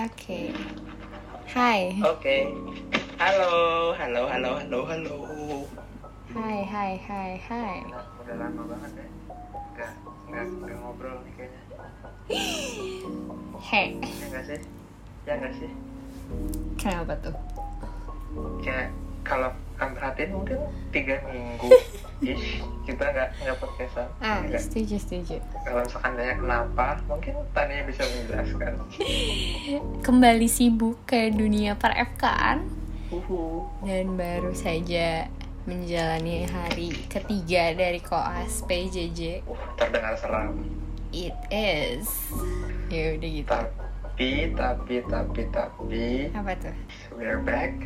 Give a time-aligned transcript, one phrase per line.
[0.00, 0.48] Oke.
[1.44, 1.92] Hai.
[2.00, 2.48] Oke.
[3.20, 3.52] Halo,
[3.92, 5.16] halo, halo, halo, halo.
[6.32, 7.84] Hai, hai, hai, hai.
[7.84, 9.06] Udah, udah lama banget ya.
[10.24, 11.60] Nggak, nggak ngobrol nih kayaknya.
[13.60, 14.00] Hei.
[14.00, 14.60] Ya nggak sih?
[15.28, 15.70] Ya nggak sih?
[16.80, 17.36] Kenapa tuh?
[18.64, 20.58] Kayak kalau kamu perhatiin mungkin
[20.96, 21.68] tiga minggu
[22.20, 24.08] ish kita nggak nggak podcastan.
[24.18, 25.36] Ah, Ya setuju, setuju.
[25.62, 28.72] Kalau misalkan tanya kenapa, mungkin Tania bisa menjelaskan.
[30.06, 32.66] Kembali sibuk ke dunia per FK-an
[33.86, 35.30] dan baru saja
[35.68, 39.44] menjalani hari ketiga dari koas PJJ.
[39.46, 40.56] Uh, terdengar seram.
[41.14, 42.06] It is.
[42.90, 43.50] Ya udah gitu.
[43.50, 46.74] Tapi, tapi, tapi, tapi, Apa tuh?
[47.14, 47.76] we're back.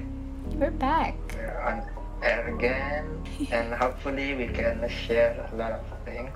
[0.57, 1.17] We're back.
[1.35, 1.83] We're on
[2.25, 3.05] again,
[3.51, 6.33] and hopefully we can share a lot of things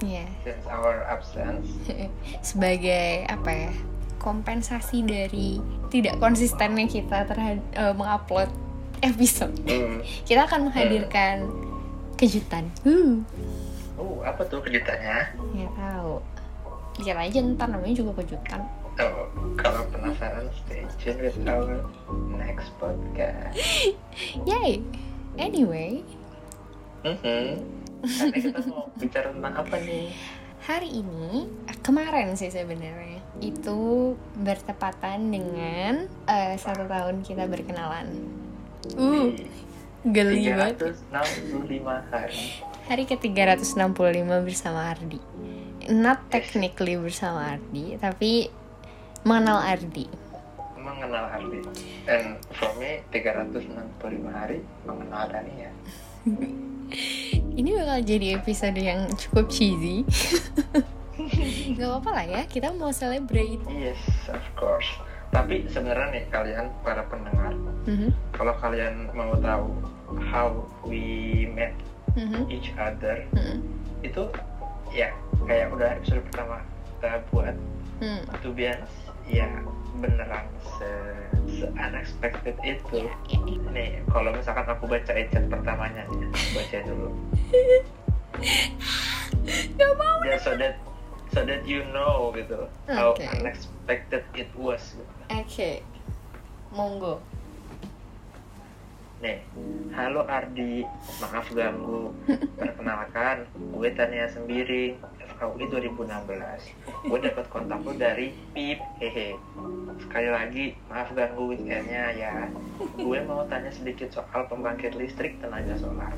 [0.00, 0.26] Ya.
[0.42, 1.70] since our absence.
[2.44, 3.72] Sebagai apa ya?
[4.18, 7.62] Kompensasi dari tidak konsistennya kita terhadap
[7.94, 8.48] mengupload
[9.00, 9.52] episode.
[9.64, 10.00] Hmm.
[10.24, 11.46] Kita akan menghadirkan
[12.16, 12.72] kejutan.
[12.82, 13.20] Uh,
[13.94, 15.38] Uh, apa tuh kejutannya?
[15.54, 16.18] ya tahu.
[16.98, 18.58] Lihat aja ntar namanya juga kejutan.
[18.98, 19.83] Oh, kalau
[20.24, 21.84] penasaran, stay tune with our
[22.32, 23.54] next podcast.
[24.50, 24.80] Yay.
[25.36, 26.00] Anyway,
[27.04, 27.60] Mhm.
[28.04, 30.08] Hari kita mau bicara tentang apa nih?
[30.64, 31.44] hari ini
[31.84, 38.08] kemarin sih sebenarnya itu bertepatan dengan eh, satu tahun kita berkenalan.
[38.96, 39.28] Uh,
[40.08, 40.96] geli banget.
[41.12, 42.64] 365 hari.
[42.88, 45.20] Hari ke-365 bersama Ardi.
[45.92, 48.48] Not technically bersama Ardi, tapi
[49.24, 50.06] mengenal Ardi.
[50.76, 51.60] Mengenal Ardi.
[52.04, 53.96] And for me, 365
[54.28, 55.72] hari mengenal Tania.
[57.54, 60.04] Ini bakal jadi episode yang cukup cheesy.
[61.78, 63.62] Gak apa-apa lah ya, kita mau celebrate.
[63.70, 63.98] Yes,
[64.28, 64.86] of course.
[65.30, 69.68] Tapi sebenarnya nih kalian para pendengar, Mhm, kalau kalian mau tahu
[70.32, 70.48] how
[70.82, 71.74] we met
[72.14, 73.60] mhm, each other, mhm,
[74.00, 74.24] itu
[74.88, 75.12] ya
[75.44, 76.64] kayak udah episode pertama
[76.96, 77.56] kita buat.
[78.00, 78.24] mhm.
[78.40, 79.48] To be honest, ya
[80.00, 80.46] beneran
[80.76, 80.90] se,
[81.48, 83.08] se unexpected itu.
[83.08, 83.40] Ya, ya.
[83.72, 86.04] Nih, kalau misalkan aku baca chat pertamanya
[86.52, 87.08] baca dulu.
[89.78, 90.18] Gak mau.
[90.24, 90.76] Ya so that
[91.32, 93.28] so that you know gitu how Okay.
[93.38, 94.96] unexpected it was.
[95.32, 95.80] Oke,
[96.72, 97.20] monggo.
[99.24, 99.40] Nih,
[99.96, 100.84] halo Ardi,
[101.16, 102.12] maaf ganggu.
[102.60, 105.64] Perkenalkan, gue Tania Sembiring, FKUI
[105.96, 107.08] 2016.
[107.08, 109.32] Gue dapat kontak lu dari PIP, hehe.
[109.96, 112.52] Sekali lagi, maaf ganggu weekendnya ya.
[113.00, 116.12] Gue mau tanya sedikit soal pembangkit listrik tenaga solar.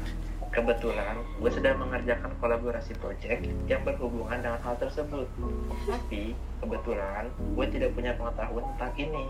[0.57, 5.29] Kebetulan, gue sedang mengerjakan kolaborasi proyek yang berhubungan dengan hal tersebut.
[5.85, 6.33] Tapi,
[6.65, 9.25] kebetulan, gue tidak punya pengetahuan tentang ini.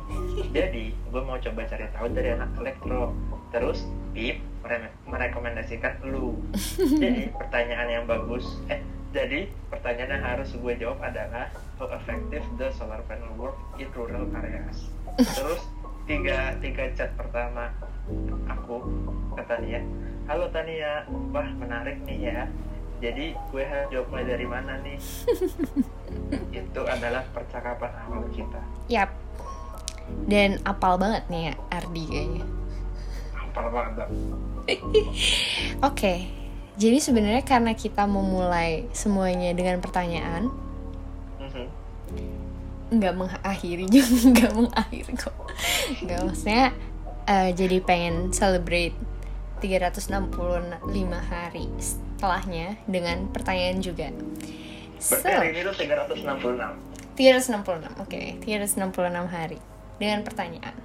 [0.54, 3.10] Jadi, gue mau coba cari tahu dari anak elektro.
[3.50, 3.82] Terus,
[4.14, 6.38] Pip mere- merekomendasikan lu.
[6.78, 8.46] Jadi, pertanyaan yang bagus.
[8.70, 8.78] Eh,
[9.10, 11.50] jadi, pertanyaan yang harus gue jawab adalah
[11.82, 14.94] how effective the solar panel work in rural areas.
[15.18, 15.58] Terus,
[16.06, 17.74] tiga, tiga chat pertama
[18.46, 18.76] aku
[19.34, 19.80] ke Tania.
[20.26, 22.40] Halo Tania, wah menarik nih ya.
[22.96, 24.96] Jadi gue harus jawab mulai dari mana nih?
[26.58, 28.60] Itu adalah percakapan awal kita.
[28.88, 29.12] Yap.
[30.24, 32.44] Dan apal banget nih ya Ardi kayaknya.
[33.36, 34.08] Apal banget.
[35.88, 36.14] Oke.
[36.76, 40.52] Jadi sebenarnya karena kita memulai semuanya dengan pertanyaan,
[41.40, 41.66] Mhm.
[42.92, 45.34] nggak mengakhiri juga nggak mengakhiri kok
[46.04, 46.70] nggak maksudnya
[47.26, 48.96] eh, jadi pengen celebrate
[49.60, 50.10] 365
[51.26, 54.08] hari setelahnya dengan pertanyaan juga
[54.96, 57.18] so Berarti hari ini tuh 366.
[57.18, 59.58] 366 oke 366 hari
[60.00, 60.76] dengan pertanyaan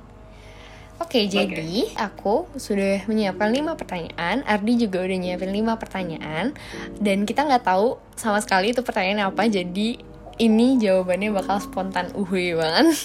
[1.02, 6.54] Oke, jadi aku sudah menyiapkan 5 pertanyaan, Ardi juga udah nyiapin 5 pertanyaan,
[7.02, 9.98] dan kita nggak tahu sama sekali itu pertanyaan apa, jadi
[10.38, 13.02] ini jawabannya bakal spontan uhui banget.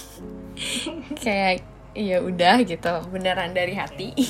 [1.24, 1.64] Kayak
[1.96, 4.12] ya udah gitu, beneran dari hati.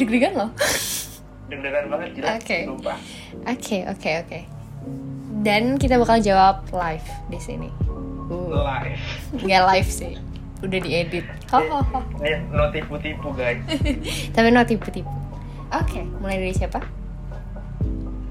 [0.00, 0.50] Deg-degan loh.
[1.52, 2.40] Deg-degan banget jelas.
[2.40, 2.58] Oke.
[3.44, 4.40] Oke, oke, oke.
[5.40, 7.68] Dan kita bakal jawab live di sini.
[8.30, 9.02] Uh, Live.
[9.42, 10.14] nggak live sih,
[10.62, 11.26] udah diedit.
[11.50, 11.98] Hahaha.
[12.22, 13.58] Ini no tipu-tipu guys.
[14.36, 15.10] Tapi no tipu-tipu.
[15.74, 16.78] Oke, mulai dari siapa?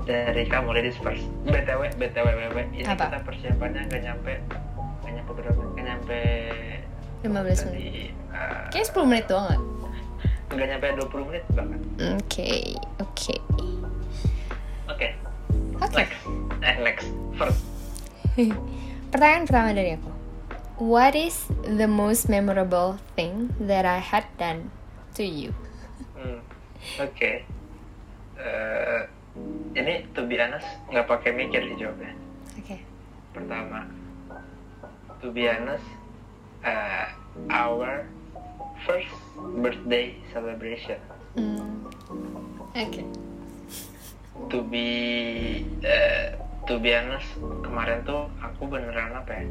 [0.07, 1.27] Dari kamu ladies first.
[1.43, 2.57] BTW, BTW, BTW.
[2.79, 3.11] Ini Apa?
[3.11, 4.33] kita persiapannya nggak nyampe,
[5.03, 5.61] nggak nyampe berapa?
[5.75, 6.19] Nggak nyampe
[7.21, 7.31] 15
[7.65, 7.65] menit.
[7.65, 7.87] tadi,
[8.31, 9.61] eh, Kayak 10 menit doang nggak?
[10.49, 11.79] nggak nyampe 20 menit bahkan.
[12.15, 12.51] Oke,
[12.97, 13.35] oke.
[14.87, 15.07] Oke.
[15.77, 15.95] Oke.
[15.95, 16.19] Next.
[16.59, 17.07] Eh next.
[17.35, 17.61] First.
[19.11, 20.09] Pertanyaan pertama dari aku.
[20.79, 24.71] What is the most memorable thing that I had done
[25.13, 25.51] to you?
[26.15, 26.39] Hmm,
[26.97, 27.43] Oke.
[28.39, 28.99] Eh,
[29.75, 32.15] ini to be honest nggak pakai mikir dijawabnya.
[32.55, 32.79] Oke.
[33.29, 33.83] Pertama,
[35.19, 35.83] to be honest,
[36.65, 37.05] uh,
[37.49, 38.05] our
[38.83, 39.11] first
[39.59, 40.99] birthday celebration.
[41.35, 41.85] Hmm.
[42.75, 43.03] Oke.
[44.49, 44.87] To be
[45.83, 47.27] uh, to be honest,
[47.65, 49.45] kemarin tuh aku beneran apa ya?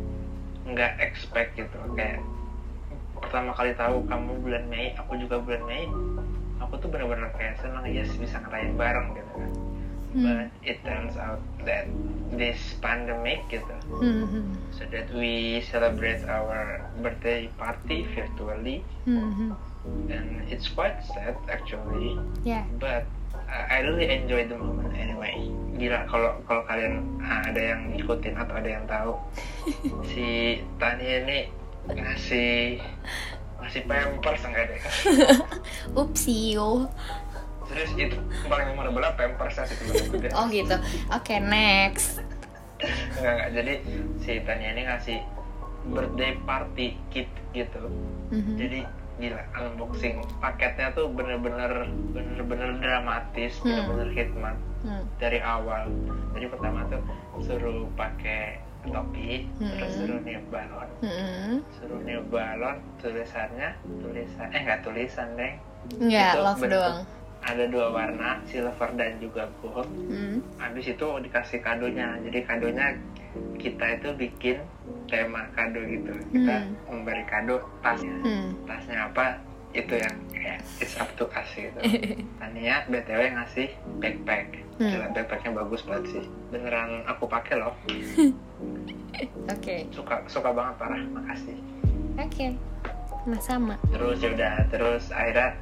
[0.69, 2.21] Nggak expect gitu kayak
[3.19, 5.85] pertama kali tahu kamu bulan Mei, aku juga bulan Mei.
[6.59, 9.51] Aku tuh bener-bener kayak senang yes bisa ngerayain bareng gitu kan.
[10.09, 10.25] Hmm.
[10.25, 11.37] But it turns out
[11.69, 11.85] that
[12.33, 14.57] this pandemic gitu Hmm.
[14.73, 19.53] so that we celebrate our birthday party virtually Hmm.
[20.09, 22.65] and it's quite sad actually Yeah.
[22.81, 23.05] but
[23.49, 25.33] I really enjoy the moment anyway
[25.77, 29.13] gila kalau kalau kalian uh, ada yang ngikutin atau ada yang tahu
[30.13, 31.39] si Tania ini
[31.89, 32.81] ngasih
[33.61, 34.83] ngasih pampers enggak deh
[36.01, 36.89] Upsio.
[37.69, 40.75] Terus itu paling memorable pampersnya sih sebenarnya Oh gitu.
[41.11, 42.25] Oke, next.
[43.13, 43.73] enggak enggak jadi
[44.19, 45.19] si Tania ini ngasih
[45.89, 47.83] birthday party kit gitu
[48.29, 48.55] Mhm.
[48.55, 48.79] jadi
[49.19, 53.67] gila unboxing paketnya tuh bener-bener bener-bener dramatis Hmm.
[53.83, 55.03] bener-bener hikmat Hmm.
[55.19, 55.91] dari awal
[56.31, 57.03] jadi pertama tuh
[57.41, 59.75] suruh pakai topi Hmm.
[59.75, 61.59] terus suruh niup balon Hmm.
[61.75, 65.57] suruh niup balon tulisannya tulisan eh nggak tulisan deng
[65.91, 66.99] Enggak, love bentuk- doang.
[67.41, 70.43] Ada dua warna silver dan juga gold Hmm.
[70.57, 72.87] habis itu dikasih kadonya jadi kadonya
[73.55, 74.59] kita itu bikin
[75.07, 76.75] tema kado gitu kita Hmm.
[76.89, 78.51] memberi kado tasnya Hmm.
[78.65, 79.39] tasnya apa
[79.71, 81.79] itu yang kayak it's up to us gitu
[82.41, 83.69] Tania btw ngasih
[83.99, 84.87] backpack Hmm.
[84.89, 87.75] Gila, backpacknya bagus banget sih beneran aku pakai loh
[89.49, 89.77] Oke.
[89.91, 91.57] suka suka banget parah makasih
[92.17, 92.55] Oke.
[93.25, 93.75] Nah, sama.
[93.89, 95.55] terus ya udah terus akhirnya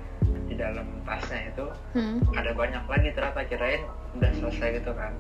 [0.56, 2.16] di dalam tasnya itu Hmm.
[2.32, 3.84] ada banyak lagi ternyata kirain
[4.16, 5.12] udah selesai gitu kan.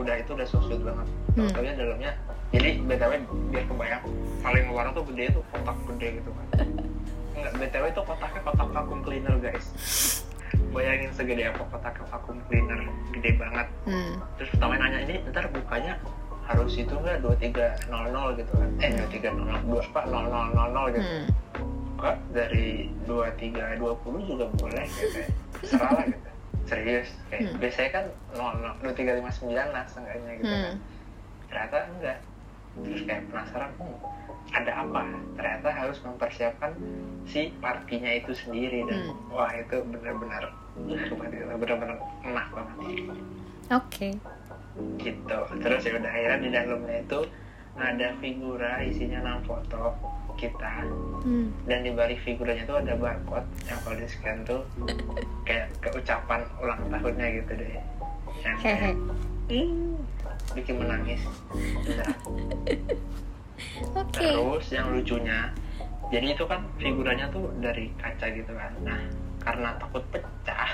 [0.00, 1.06] Udah itu udah sweet banget.
[1.36, 1.50] Hmm.
[1.52, 2.12] tapi dalamnya
[2.48, 3.12] jadi btw
[3.52, 4.02] biar kebayang
[4.40, 6.46] paling luar tuh gede tuh kotak gede gitu kan.
[7.36, 9.66] Enggak btw itu kotaknya kotak vacuum cleaner guys.
[10.72, 12.80] Bayangin segede apa kotak vacuum cleaner
[13.12, 13.68] gede banget.
[13.84, 14.24] Hmm.
[14.40, 16.00] terus pertama nanya ini ntar bukanya
[16.48, 17.20] harus itu enggak?
[17.20, 18.68] 2300 gitu kan.
[18.80, 21.04] Eh 2300 dua apa 0000 gitu.
[21.04, 21.24] Hmm.
[21.98, 25.28] Kok dari 2320 juga boleh gitu ya.
[25.58, 26.28] Terserah lah gitu.
[26.64, 27.08] Serius.
[27.28, 27.56] Kayak Hmm.
[27.58, 28.04] biasanya kan
[28.38, 30.62] 00 2359 lah seenggaknya gitu kan.
[30.62, 30.76] Hmm.
[31.50, 32.18] Ternyata enggak.
[32.78, 33.98] Terus kayak penasaran, hmm,
[34.54, 35.02] ada apa?
[35.34, 36.70] Ternyata harus mempersiapkan
[37.26, 39.34] si partinya itu sendiri dan Hmm.
[39.34, 40.44] wah itu benar-benar
[40.78, 42.78] benar-benar enak banget
[43.74, 44.08] Oke.
[44.96, 45.38] gitu.
[45.58, 47.20] Terus ya udah akhirnya di dalamnya itu
[47.74, 49.98] ada figura isinya 6 foto
[50.38, 50.86] kita
[51.18, 51.50] Hmm.
[51.66, 54.62] dan di balik figuranya tuh ada barcode yang kalau di scan tuh
[55.42, 57.70] kayak keucapan ulang tahunnya gitu deh
[58.40, 58.94] yang kayak
[60.54, 61.20] bikin menangis
[61.82, 62.14] Beneran.
[63.92, 64.14] Oke.
[64.14, 65.50] terus yang lucunya
[66.08, 69.00] jadi itu kan figuranya tuh dari kaca gitu kan nah
[69.42, 70.70] karena takut pecah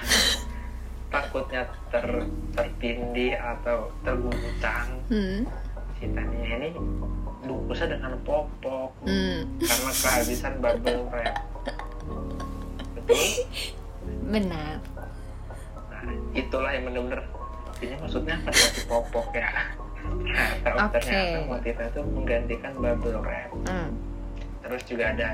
[1.12, 2.04] takutnya ter
[2.52, 5.42] tertindih atau terguncang Hmm.
[5.94, 6.68] Si Tania ini
[7.40, 9.44] bungkusnya dengan popok Hmm.
[9.60, 11.36] karena kehabisan bubble wrap
[12.94, 13.20] betul
[14.24, 14.76] Benar.
[15.88, 17.20] nah itulah yang bener-bener
[17.78, 19.48] ini maksudnya apa dikasih popok ya
[20.60, 21.00] ternyata Oke.
[21.00, 23.88] ternyata motifnya itu menggantikan bubble wrap Hmm.
[24.60, 25.28] terus juga ada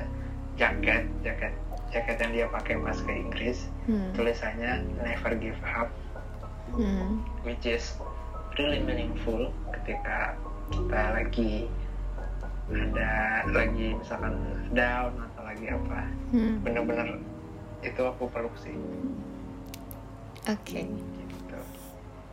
[0.55, 1.52] jaket jaket
[1.90, 4.11] jaket yang dia pakai pas ke Inggris Hmm.
[4.12, 5.90] tulisannya never give up
[6.71, 7.23] Hmm.
[7.43, 7.99] which is
[8.55, 10.35] really meaningful ketika
[10.71, 11.67] kita lagi
[12.71, 13.12] ada
[13.50, 14.35] lagi misalkan
[14.71, 16.00] down atau lagi apa
[16.31, 16.62] Hmm.
[16.62, 17.19] bener-bener
[17.83, 18.71] itu aku peluk sih
[20.47, 20.87] Oke.
[20.87, 21.59] gitu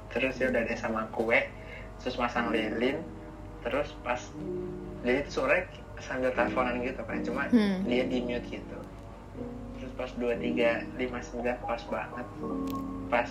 [0.07, 1.49] terus ya udah deh sama kue
[1.97, 3.01] terus masang lilin
[3.59, 4.21] terus pas
[5.01, 5.65] jadi itu sore
[5.97, 7.81] sambil teleponan gitu kan cuma Hmm.
[7.83, 8.77] dia di mute gitu
[9.75, 12.27] terus pas dua tiga lima sembilan pas banget
[13.09, 13.29] pas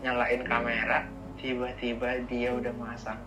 [0.00, 1.02] nyalain kamera
[1.36, 3.18] tiba-tiba dia udah masang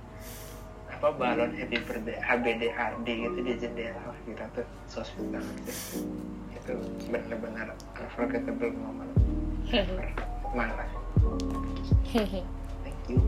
[1.00, 6.04] apa balon happy birthday HBDRD gitu di jendela gila tuh so sweet banget sih
[6.52, 6.76] itu
[7.08, 9.08] bener-bener unforgettable moment
[12.12, 12.44] Hehe.
[12.84, 13.22] thank you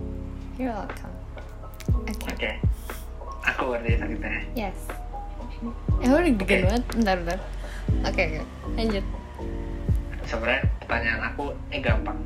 [0.60, 1.16] You're welcome.
[1.96, 2.28] Oke.
[2.28, 2.52] oke
[3.48, 4.78] aku ngerti sakitnya Yes.
[6.02, 6.66] Eh, udah deg-degan Oke.
[6.68, 6.84] banget.
[6.92, 7.40] Bentar, bentar.
[8.04, 8.42] Oke, oke.
[8.76, 9.06] Lanjut.
[10.22, 12.20] sebenarnya pertanyaan aku ini gampang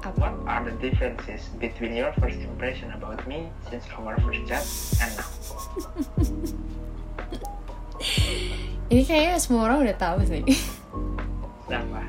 [0.00, 0.16] Apa?
[0.16, 4.64] What are the differences between your first impression about me since our first chat
[5.04, 5.28] and now?
[8.90, 10.42] Ini kayaknya semua orang udah tahu sih.
[11.68, 12.00] Kenapa?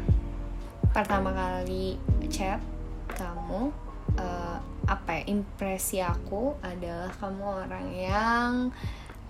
[0.96, 2.00] Pertama kali
[2.32, 2.64] chat
[3.12, 3.76] kamu
[4.16, 4.58] eh,
[4.88, 8.52] apa ya impresi aku adalah kamu orang yang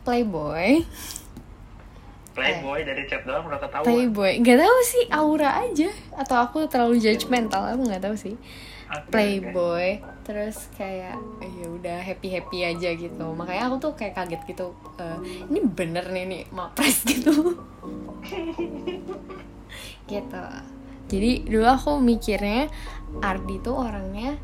[0.07, 0.85] playboy
[2.31, 3.85] Playboy dari chat doang udah ketahuan.
[3.87, 4.31] playboy.
[4.39, 5.89] Nggak tahu sih aura aja.
[6.15, 8.35] Atau aku terlalu judgmental aku nggak tahu sih.
[9.07, 13.25] Playboy terus kayak ya udah happy happy aja gitu.
[13.35, 17.55] Makanya aku tuh kayak kaget gitu eh, ini bener nih nih mapres gitu.
[20.07, 20.45] Gitu.
[21.11, 22.71] Jadi dulu aku mikirnya
[23.19, 24.39] Ardi tuh orangnya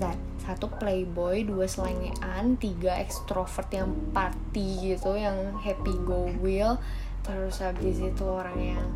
[0.00, 6.80] that satu playboy dua selengean tiga ekstrovert yang party gitu yang happy go will.
[7.20, 8.86] Terus habis itu orang yang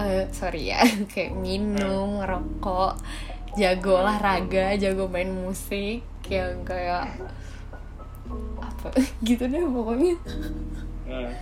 [0.00, 2.98] eh sorry ya kayak minum ngerokok
[3.54, 7.14] jago olahraga jago main musik yang kayak
[8.58, 8.88] apa
[9.26, 10.14] gitu deh pokoknya.
[11.08, 11.32] Hmm.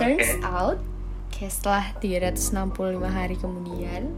[0.00, 0.80] turns out
[1.28, 4.14] kayak setelah 365 hari kemudian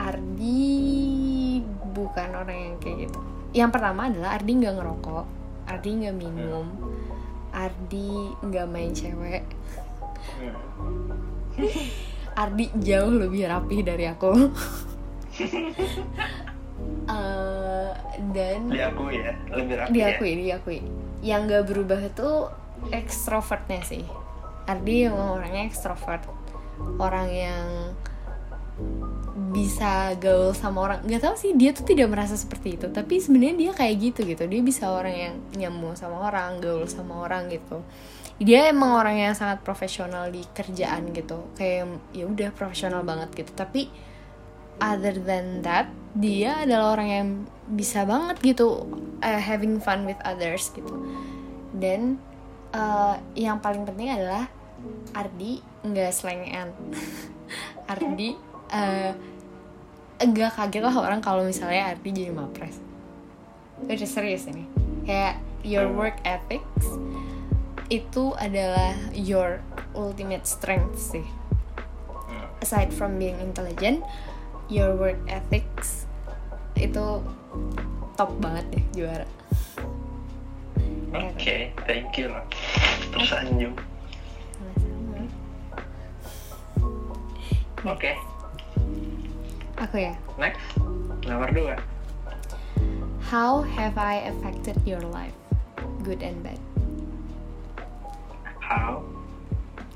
[0.00, 1.60] Ardi
[1.92, 3.18] bukan orang yang kayak gitu.
[3.50, 5.26] Yang pertama adalah Ardi nggak ngerokok
[5.66, 6.66] Ardi nggak minum
[7.50, 8.10] Ardi
[8.40, 9.44] nggak main cewek.
[12.42, 14.32] Ardi jauh lebih rapi dari aku.
[17.10, 17.90] Eh,
[18.32, 20.78] dan Diakui ya, lebih rapi diakui diakui.
[21.20, 22.28] Yang gak berubah itu
[22.94, 24.06] ekstrovertnya sih.
[24.64, 26.24] Ardi emang orangnya ekstrovert
[27.02, 27.66] orang yang
[29.60, 30.98] bisa gaul sama orang.
[31.04, 32.86] Nggak tahu sih dia tuh tidak merasa seperti itu.
[32.88, 34.44] Tapi sebenarnya dia kayak gitu gitu.
[34.48, 37.84] Dia bisa orang yang nyambung sama orang gaul sama orang gitu.
[38.40, 41.52] Dia emang orang yang sangat profesional di kerjaan gitu.
[41.54, 43.52] Kayak ya udah profesional banget gitu.
[43.52, 43.92] Tapi
[44.80, 47.28] other than that dia adalah orang yang
[47.68, 48.88] bisa banget gitu
[49.20, 50.90] uh, having fun with others gitu.
[51.76, 52.16] Dan
[52.72, 54.48] uh, yang paling penting adalah
[55.12, 56.72] Ardi nggak selengean
[57.92, 58.32] Ardi
[58.72, 59.12] uh,
[60.20, 62.76] enggak kaget lah orang kalau misalnya Ardi jadi mapres.
[63.80, 64.68] Udah serius ini.
[65.08, 66.86] Kayak your work ethics
[67.90, 69.64] itu adalah your
[69.96, 71.24] ultimate strength sih.
[72.60, 74.04] Aside from being intelligent
[74.70, 76.06] your work ethics
[76.78, 77.24] itu
[78.14, 79.28] top banget deh juara.
[81.10, 82.46] Oke, thank you lah.
[83.10, 83.74] Tersanjung.
[87.82, 88.12] Oke,
[89.80, 90.60] aku ya next.
[91.24, 91.76] Nomor dua.
[93.20, 95.36] how have I affected your life
[96.02, 96.58] good and bad
[98.58, 99.02] How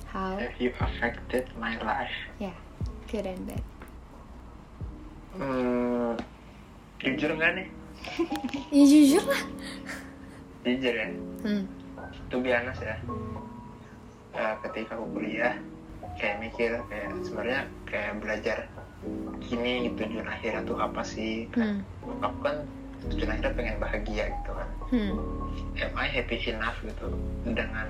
[0.07, 2.13] how have you affected my life?
[2.39, 2.53] ya
[3.11, 3.65] good and bad
[5.35, 6.15] Hmm,
[7.03, 7.67] jujur nggak nih?
[8.77, 9.43] ya jujur lah
[10.63, 11.09] Jujur ya.
[11.43, 11.65] hmm.
[12.31, 12.95] Be honest ya.
[14.31, 15.55] Eh, ketika aku kuliah,
[16.17, 18.59] kayak mikir kayak sebenarnya kayak belajar
[19.41, 21.49] gini tujuan akhirnya tuh apa sih?
[21.55, 21.85] Hmm.
[22.23, 22.65] Aku kan
[23.13, 24.69] tujuan akhirnya pengen bahagia gitu kan.
[24.93, 25.13] Hmm.
[25.75, 27.11] am I happy enough gitu
[27.47, 27.87] dengan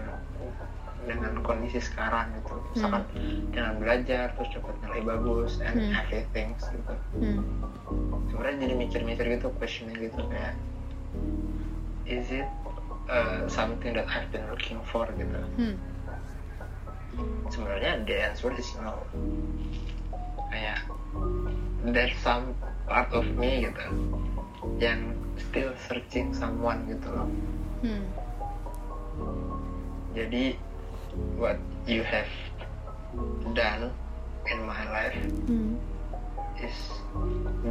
[1.04, 3.04] dengan kondisi sekarang gitu misalkan
[3.52, 5.92] dengan belajar terus dapat nilai bagus and Hmm.
[6.00, 7.40] everything gitu Hmm.
[8.32, 10.56] sebenarnya jadi mikir-mikir gitu questioning gitu kayak
[12.08, 12.48] is it
[13.08, 15.76] uh, something that I've been looking for gitu Hmm.
[17.48, 19.04] sebenarnya the answer is no
[20.48, 20.80] kayak
[21.84, 22.54] there's some
[22.88, 23.84] part of me gitu
[24.80, 27.28] yang still searching someone gitu loh
[27.84, 28.00] Hmm.
[30.14, 30.56] Jadi
[31.36, 32.30] what you have
[33.52, 33.92] done
[34.48, 35.76] in my life Hmm.
[36.56, 36.72] is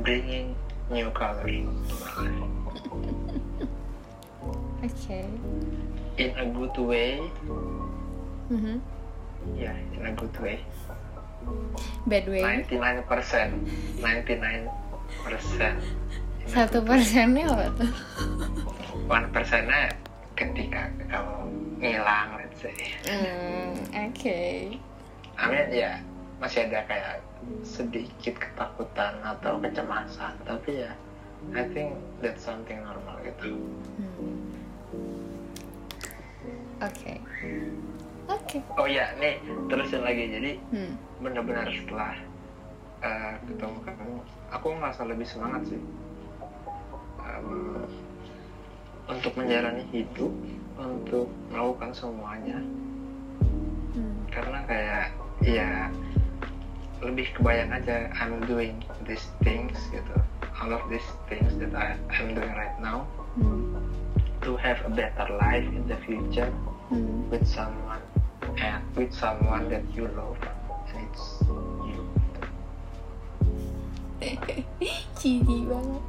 [0.05, 0.53] bringing
[0.91, 2.39] new color to my life
[4.83, 5.25] Okay.
[6.19, 7.23] in a good way.
[8.51, 8.83] Mhm.
[9.55, 10.59] Yeah, in a good way.
[12.03, 12.43] Bad way.
[12.43, 13.47] 99 persen,
[14.03, 14.67] 99
[15.23, 15.73] persen.
[16.43, 17.91] Satu persennya apa tuh?
[19.07, 19.95] One persennya
[20.35, 21.47] ketika kamu
[21.79, 22.75] ngilang, let's say.
[23.07, 23.71] Hmm.
[24.12, 24.75] Oke.
[25.33, 25.97] I mean ya
[26.43, 27.23] masih ada kayak
[27.63, 30.91] sedikit ketakutan atau kecemasan, tapi ya
[31.55, 33.55] I think that's something normal gitu.
[34.00, 34.51] Hmm.
[36.83, 37.23] Oke.
[38.27, 38.57] Oke.
[38.79, 40.23] Oh ya, nih terusin lagi.
[40.31, 40.93] Jadi Hmm.
[41.19, 42.15] benar-benar setelah
[43.03, 44.13] uh, ketemu kamu,
[44.51, 45.81] aku ngerasa lebih semangat sih
[47.23, 47.87] Um,
[49.07, 50.29] untuk menjalani hidup,
[50.75, 52.59] untuk melakukan semuanya.
[53.95, 54.15] Hmm.
[54.27, 55.05] Karena kayak
[55.39, 55.87] ya
[56.99, 60.15] lebih kebayang aja I'm doing these things gitu,
[60.59, 63.07] all of these things that I, I'm doing right now
[63.39, 63.71] Hmm.
[64.43, 66.51] to have a better life in the future
[66.91, 67.31] Hmm.
[67.31, 68.03] with someone
[68.57, 70.38] and with someone that you love
[70.93, 71.41] and it's
[71.88, 72.01] you
[75.17, 76.03] Cici banget.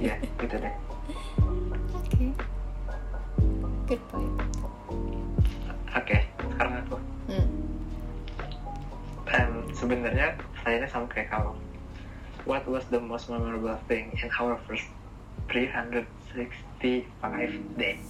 [0.00, 0.74] ya gitu deh
[1.92, 2.24] Oke.
[3.86, 4.34] Good point.
[5.90, 6.96] oke sekarang aku
[7.30, 7.46] Hmm.
[9.30, 11.54] Em, sebenarnya saya sama kayak kamu
[12.42, 14.88] what was the most memorable thing in our first
[15.46, 15.94] 365
[17.76, 18.02] days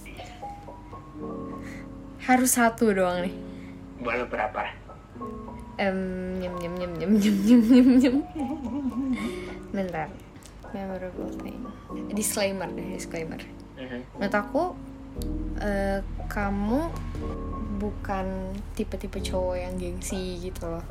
[2.21, 3.35] Harus satu doang nih.
[4.01, 4.65] boleh berapa
[5.77, 5.97] Em,
[6.37, 8.15] nyem nyem nyem nyem nyem nyem nyem nyem.
[9.73, 10.09] Bentar.
[10.73, 11.57] Memorable thing.
[12.13, 13.41] Disclaimer deh, disclaimer.
[13.77, 13.99] Mhm.
[14.17, 14.63] Menurut aku
[15.57, 15.99] eh,
[16.29, 16.79] kamu
[17.81, 20.85] bukan tipe-tipe cowok yang gengsi gitu loh.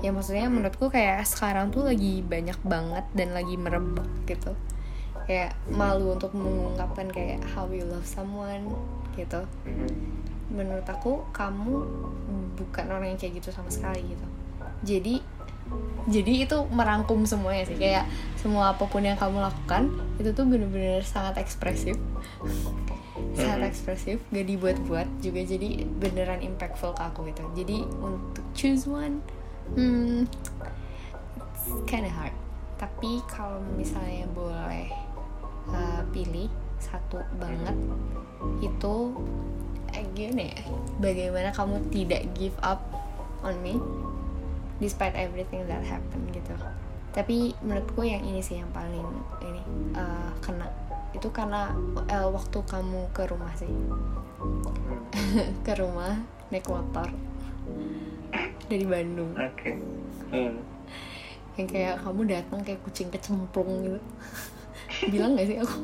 [0.00, 4.56] Ya maksudnya menurutku kayak sekarang tuh lagi banyak banget dan lagi merebak gitu.
[5.28, 8.72] Kayak malu untuk mengungkapkan kayak how you love someone
[9.14, 9.44] gitu.
[10.52, 11.74] Menurut aku kamu
[12.54, 14.26] bukan orang yang kayak gitu sama sekali gitu.
[14.84, 15.14] Jadi
[16.10, 17.78] jadi itu merangkum semuanya sih.
[17.78, 18.04] Kayak
[18.36, 19.88] semua apa pun yang kamu lakukan
[20.20, 21.96] itu tuh bener-bener sangat ekspresif.
[23.32, 27.42] Sangat ekspresif gak dibuat-buat juga jadi beneran impactful ke aku gitu.
[27.56, 29.24] Jadi untuk choose one
[29.72, 30.28] hmm
[31.56, 32.34] it's kinda hard.
[32.76, 34.90] Tapi kalau misalnya boleh
[35.70, 36.50] uh, pilih
[36.82, 37.78] satu banget
[38.58, 38.94] itu
[39.92, 40.58] eh, gimana ya?
[40.98, 42.80] Bagaimana kamu tidak give up
[43.44, 43.76] on me
[44.82, 46.54] despite everything that happened gitu.
[47.12, 49.04] Tapi menurutku yang ini sih yang paling
[49.44, 50.66] ini uh, kena.
[51.12, 51.70] Itu karena
[52.08, 53.68] uh, waktu kamu ke rumah sih.
[55.66, 56.18] Ke rumah
[56.50, 57.06] naik motor.
[58.66, 59.36] Dari Bandung.
[59.36, 59.76] Oke.
[60.32, 60.56] Hmm.
[61.52, 64.00] yang kayak kamu datang kayak kucing kecemplung gitu.
[65.12, 65.76] Bilang gak sih aku?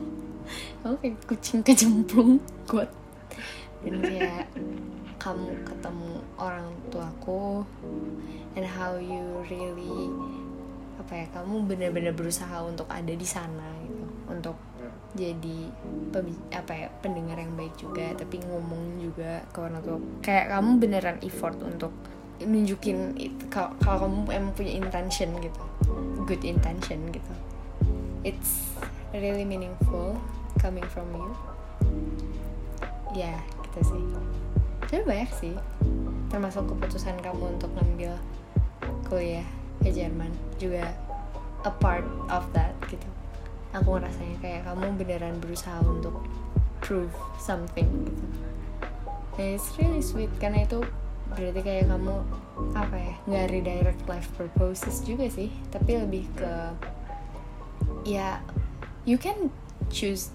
[0.80, 2.89] Kamu kayak kucing kecemplung kuat
[3.84, 4.45] dan kayak
[5.19, 7.67] kamu ketemu orang tuaku
[8.54, 10.10] and how you really
[10.99, 14.04] apa ya kamu benar-benar berusaha untuk ada di sana gitu.
[14.28, 14.56] Untuk
[15.17, 15.71] jadi
[16.52, 19.99] apa ya pendengar yang baik juga tapi ngomong juga ke orang tua.
[20.23, 21.95] Kayak kamu beneran effort untuk
[22.38, 23.14] nunjukin
[23.50, 25.62] kalau kamu emang punya intention gitu.
[26.26, 27.34] Good intention gitu.
[28.26, 28.75] It's
[29.14, 30.19] really meaningful
[30.58, 31.30] coming from you.
[33.14, 33.38] Ya
[33.69, 34.02] gitu sih.
[34.89, 35.54] Tapi banyak sih.
[36.28, 38.17] Termasuk keputusan kamu untuk ngambil
[39.09, 39.47] kuliah
[39.81, 40.93] ke Jerman juga
[41.65, 43.04] a part of that gitu.
[43.76, 46.25] Aku ngerasanya kayak kamu beneran berusaha untuk
[46.81, 48.25] prove something gitu.
[49.39, 50.83] And it's really sweet karena itu
[51.28, 52.17] berarti kayak kamu
[52.75, 55.52] apa ya nggak redirect life purposes juga sih.
[55.71, 56.52] Tapi lebih ke
[58.09, 58.41] ya
[59.04, 59.52] you can
[59.93, 60.33] choose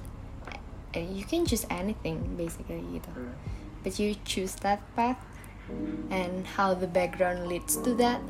[1.01, 3.33] you can choose anything basically gitu Hmm.
[3.81, 5.17] but you choose that path
[6.11, 8.21] and how the background leads to that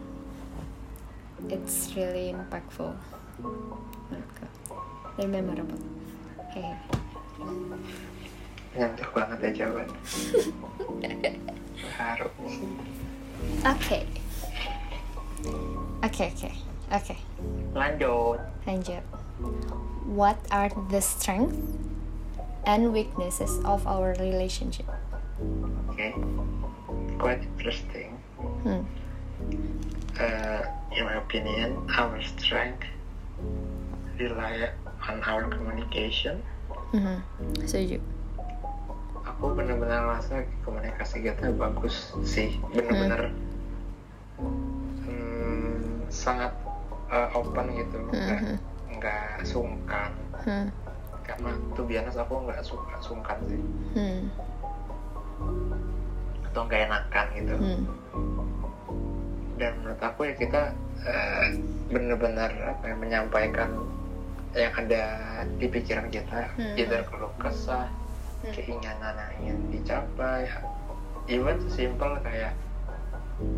[1.52, 2.95] it's really impactful.
[5.19, 5.76] Dan memorable.
[6.56, 6.71] Hehe
[8.73, 9.89] nyentuh banget ya jawaban.
[11.99, 12.30] Haru.
[13.67, 13.99] Oke
[16.02, 16.49] oke oke
[16.95, 17.15] oke
[17.76, 18.39] lanjut.
[18.65, 19.04] Lanjut.
[20.08, 21.60] What are the strengths
[22.65, 24.88] and weaknesses of our relationship
[25.89, 26.08] oke
[27.19, 28.15] quite interesting
[28.63, 28.84] hmm.
[30.19, 30.62] uh,
[30.93, 32.86] in my opinion, our strength
[34.19, 34.69] rely
[35.10, 36.38] on our communication.
[36.93, 37.17] Mhm.
[37.65, 37.97] setuju
[39.26, 43.34] Aku benar-benar merasa komunikasi kita bagus sih, benar-benar
[44.38, 46.54] hmm, sangat
[47.10, 48.56] uh, open gitu, nggak Mhm.
[49.02, 50.12] nggak sungkan.
[50.45, 50.67] hmm.
[51.24, 53.62] Karena tuh biasa aku nggak suka sungkan sih,
[53.96, 54.22] Hmm.
[56.46, 57.56] atau nggak enakan gitu.
[57.58, 57.84] Hmm.
[59.54, 60.74] dan menurut aku ya kita
[61.06, 61.46] eh,
[61.88, 63.70] benar-benar apa ya, menyampaikan
[64.58, 65.04] yang ada
[65.56, 66.74] di pikiran kita Hmm.
[66.74, 67.86] either keluh kesah
[68.42, 68.50] Hmm.
[68.52, 70.50] keinginan yang ingin dicapai
[71.30, 72.52] even simple kayak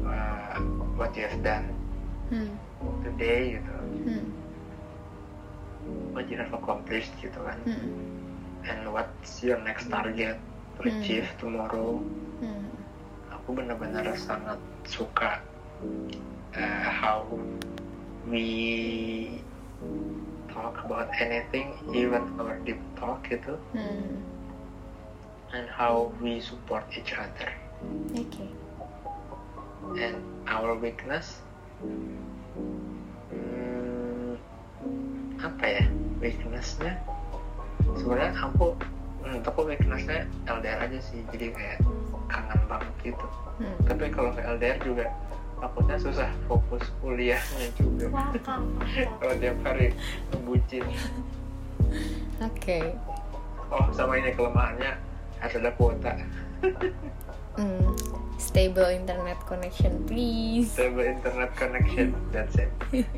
[0.04, 0.60] uh,
[0.94, 1.72] what you have done
[2.28, 2.54] Hmm.
[3.02, 3.76] today gitu
[4.06, 4.26] Hmm.
[6.16, 7.92] What you have accomplished gitu kan Hmm.
[8.64, 10.40] and what's your next target
[10.80, 10.96] to Hmm.
[10.96, 12.00] achieve tomorrow
[12.40, 12.72] Hmm.
[13.30, 15.44] aku benar-benar sangat suka
[16.56, 17.28] uh, how
[18.26, 19.44] we
[20.50, 24.24] talk about anything, even our deep talk gitu, Hmm.
[25.52, 27.52] and how we support each other.
[28.16, 28.48] Oke.
[30.00, 31.44] And our weakness,
[33.30, 34.40] hmm,
[35.44, 35.84] apa ya
[36.26, 36.98] weaknessnya?
[37.94, 38.74] Sebenarnya aku,
[39.22, 41.78] menurut aku weaknessnya LDR aja sih, jadi kayak
[42.26, 43.72] kangen banget gitu Hmm.
[43.88, 45.08] tapi kalau ke LDR juga
[45.64, 48.12] takutnya susah fokus kuliahnya juga
[49.16, 49.96] kalau tiap hari
[50.28, 50.84] ngebucin
[52.44, 52.92] Oke.
[53.72, 55.00] oh sama ini kelemahannya
[55.40, 56.12] harus ada kuota
[57.56, 57.96] Hmm.
[58.36, 60.76] Stable internet connection, please.
[60.76, 62.68] stable internet connection that's it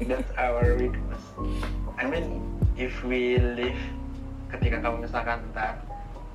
[0.06, 1.24] that's our weakness
[1.98, 2.46] I mean
[2.78, 3.82] if we live
[4.48, 5.82] ketika kamu misalkan ntar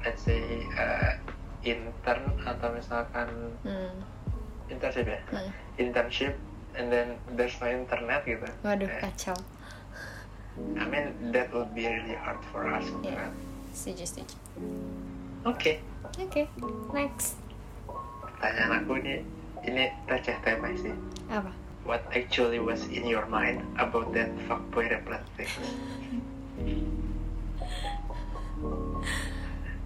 [0.02, 0.42] let's say
[0.74, 1.14] uh,
[1.62, 3.28] intern atau misalkan
[3.62, 3.94] Hmm.
[4.66, 5.50] internship ya Hmm.
[5.78, 6.34] internship
[6.74, 9.36] and then there's no internet gitu Waduh, Eh, kacau.
[10.76, 13.30] I mean that would be really hard for us Yeah.
[13.30, 13.32] kan
[13.72, 14.36] Setuju, setuju.
[15.48, 15.72] oke
[16.20, 16.44] Oke,
[16.92, 17.40] next.
[18.20, 19.24] pertanyaan aku ini
[19.64, 20.92] ini receh temeh sih
[21.32, 21.48] Apa?
[21.88, 25.48] what actually was in your mind about that fuckboy replant thing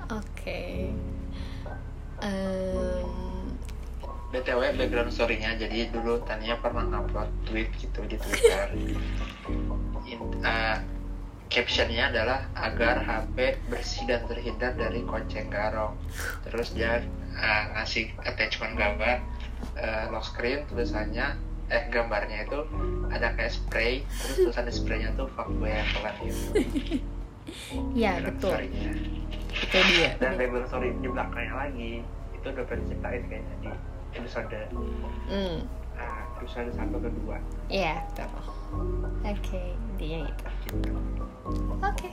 [0.07, 0.95] Oke.
[2.23, 3.07] Em,
[4.31, 8.71] BTW background story-nya jadi dulu Tania pernah upload tweet gitu di Twitter.
[10.07, 10.79] In, uh,
[11.51, 15.99] captionnya adalah agar HP bersih dan terhindar dari koceng garong.
[16.47, 17.03] Terus dia
[17.35, 19.25] uh, ngasih attachment gambar
[19.79, 22.59] uh, lock screen tulisannya eh gambarnya itu
[23.09, 26.51] ada kayak spray terus tulisan di spraynya tuh fuckboy pelan gitu.
[27.95, 28.51] ya Background betul.
[28.53, 28.91] story-nya.
[29.57, 30.11] Itu dia.
[30.19, 31.93] Dan background story di belakangnya lagi
[32.33, 33.71] itu udah pernah diceritain kayaknya di
[34.15, 34.59] episode
[35.27, 35.59] Hmm.
[35.95, 37.37] uh, episode satu ke dua.
[37.67, 38.43] Iya, betul.
[39.23, 39.63] Oke,
[39.97, 40.47] dia itu.
[40.65, 40.93] gitu.
[41.81, 42.11] Oke.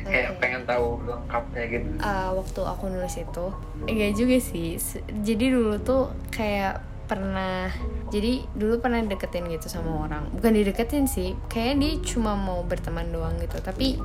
[0.00, 0.40] kayak Oke.
[0.40, 3.46] pengen tahu lengkapnya gitu Uh, waktu aku nulis itu,
[3.84, 4.80] enggak juga sih.
[5.20, 6.80] Jadi dulu tuh kayak
[7.10, 7.66] pernah
[8.14, 10.30] jadi dulu pernah deketin gitu sama orang.
[10.30, 13.98] Bukan dideketin sih kayak dia cuma mau berteman doang gitu tapi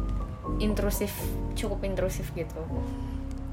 [0.57, 1.13] intrusif
[1.53, 2.65] cukup intrusif gitu.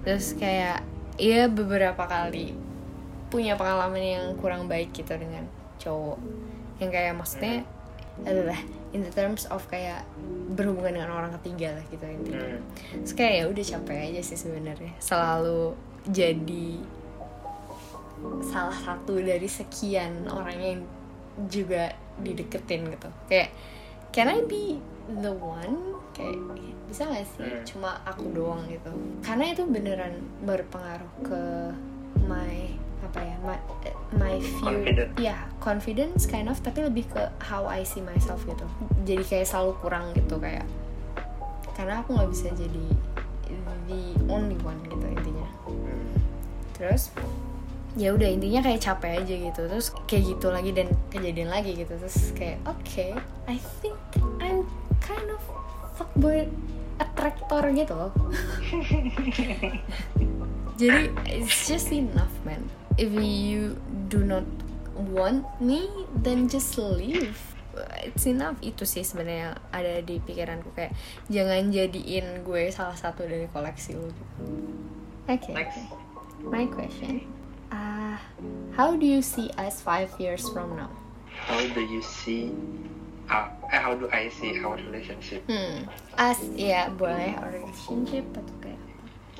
[0.08, 0.80] Terus kayak
[1.20, 2.56] iya beberapa kali
[3.28, 5.44] punya pengalaman yang kurang baik gitu dengan
[5.76, 6.16] cowok.
[6.80, 7.56] Yang kayak maksudnya
[8.24, 8.60] adalah
[8.92, 10.04] in the terms of kayak
[10.52, 12.56] berhubungan dengan orang ketiga lah gitu intinya.
[12.56, 12.64] Hmm.
[13.04, 14.92] Terus kayak ya udah capek aja sih sebenarnya.
[15.00, 15.76] Selalu
[16.08, 16.68] jadi
[18.42, 20.80] salah satu dari sekian orang yang
[21.48, 23.50] juga dideketin gitu kayak
[24.10, 26.36] can I be the one kayak
[26.86, 27.64] bisa gak sih Hmm.
[27.64, 28.92] cuma aku doang gitu
[29.24, 30.12] karena itu beneran
[30.44, 31.42] berpengaruh ke
[32.22, 33.58] my apa ya my,
[34.14, 35.10] my view Confident.
[35.18, 38.62] ya confidence kind of tapi lebih ke how I see myself gitu
[39.02, 40.68] jadi kayak selalu kurang gitu kayak
[41.72, 42.86] karena aku nggak bisa jadi
[43.88, 46.14] the only one gitu intinya Hmm.
[46.76, 47.08] terus
[47.92, 51.92] ya udah intinya kayak capek aja gitu terus kayak gitu lagi dan kejadian lagi gitu
[51.92, 53.06] terus kayak oke
[53.44, 53.98] I think
[54.40, 54.64] I'm
[55.04, 55.40] kind of
[56.00, 56.48] fuckboy
[56.96, 58.12] attractor gitu loh
[60.80, 62.64] jadi it's just enough man
[62.96, 63.76] if you
[64.08, 64.48] do not
[65.12, 65.88] want me
[66.24, 67.36] then just leave
[68.04, 70.92] it's enough itu sih sebenarnya ada di pikiranku kayak
[71.32, 74.44] jangan jadiin gue salah satu dari koleksi lo gitu.
[75.24, 75.52] Oke.
[75.56, 75.80] Next.
[76.44, 77.41] My question.
[77.72, 78.16] Uh,
[78.76, 80.90] how do you see us five years from now?
[81.48, 82.52] how do you see
[83.32, 85.88] uh, how do I see our relationship Hmm.
[86.20, 88.78] Us, ya boleh our relationship atau kayak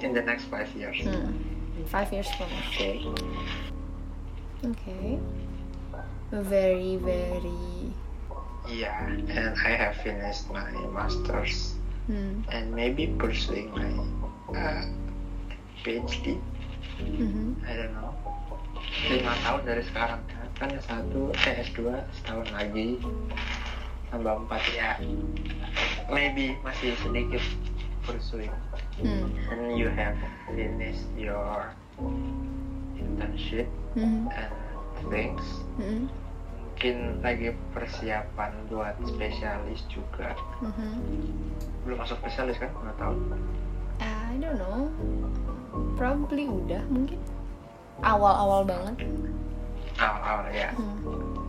[0.01, 1.37] in the next five years hmm.
[1.93, 2.65] Five years from now.
[2.73, 2.97] okay
[4.65, 5.21] Okay.
[6.33, 7.93] Very very.
[8.71, 11.77] yeah and I have finished my masters
[12.09, 12.43] Hmm.
[12.49, 13.93] and maybe pursuing my
[14.57, 14.89] uh,
[15.85, 16.41] PhD
[17.03, 17.59] Mhm.
[17.67, 18.15] I don't know
[19.03, 20.21] lima tahun dari sekarang
[20.57, 21.81] kan yang satu eh S2
[22.13, 23.01] setahun lagi
[24.13, 25.01] tambah empat ya
[26.07, 27.43] maybe masih sedikit
[28.05, 28.53] pursuing
[29.01, 29.33] Hmm.
[29.49, 30.15] and you have
[30.53, 31.73] finished your
[32.95, 33.65] internship
[33.97, 34.29] Mhm.
[34.29, 34.53] and
[35.09, 35.43] things
[35.81, 36.07] Mhm.
[36.61, 41.01] mungkin lagi persiapan buat spesialis juga Mhm.
[41.83, 43.17] belum masuk spesialis kan nggak tahu
[44.03, 44.89] I don't know.
[45.95, 47.21] Probably udah mungkin.
[48.03, 48.97] Awal-awal banget.
[49.95, 50.99] awal-awal ya Hmm.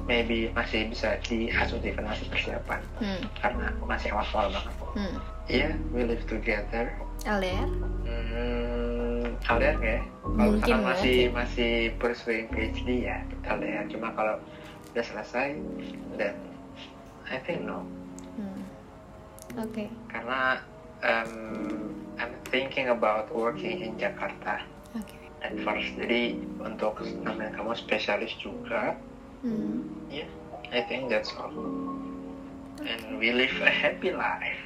[0.06, 3.22] maybe masih bisa diasumsikan masih persiapan Hmm.
[3.40, 5.16] karena masih awal-awal banget Hmm.
[5.48, 6.92] iya we live together
[7.24, 7.70] LDR?
[8.04, 10.00] Hmm, LDR ya?
[10.22, 11.32] Kalau misalkan masih ya.
[11.32, 13.88] masih pursuing PhD ya LDR.
[13.88, 14.36] Cuma kalau
[14.92, 15.56] udah selesai,
[16.14, 16.36] then
[17.24, 17.88] I think no.
[18.36, 18.60] Hmm.
[19.56, 19.88] Oke.
[20.06, 20.60] Karena
[21.00, 21.32] um,
[22.20, 24.68] I'm thinking about working in Jakarta.
[25.54, 25.94] At first.
[25.96, 28.98] Jadi untuk namanya kamu spesialis juga,
[29.46, 29.86] Hmm.
[30.10, 30.26] ya,
[30.74, 31.54] I think that's all.
[32.82, 34.60] And we live a happy life.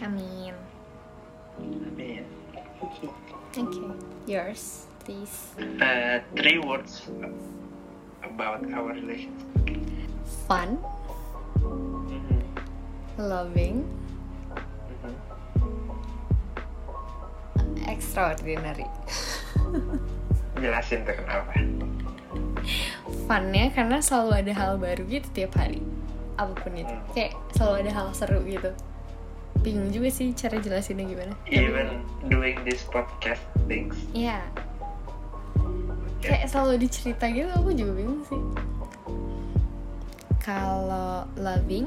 [0.00, 0.54] Amin.
[1.60, 2.24] I mean,
[2.80, 3.12] Oke.
[4.26, 4.86] Yours.
[5.00, 5.52] please.
[5.58, 7.08] Uh, three words
[8.22, 9.48] about our relationship.
[10.46, 10.78] Fun,
[11.60, 12.40] Mhm,
[13.18, 13.84] loving,
[15.02, 15.12] mhm.
[17.88, 18.86] extraordinary.
[20.60, 21.50] Jelasin tuh kenapa?
[23.24, 25.80] Funnya karena selalu ada hal baru gitu tiap hari.
[26.36, 26.90] Apa pun itu.
[26.90, 27.12] Hmm.
[27.14, 28.70] Kayak selalu ada hal seru gitu.
[29.60, 31.34] Bingung juga sih cara jelasinnya gimana.
[31.48, 32.00] Even
[32.32, 33.96] doing this podcast things.
[34.16, 34.40] Iya.
[36.20, 38.40] Kayak selalu dicerita gitu aku juga bingung sih.
[40.40, 41.86] Kalau loving,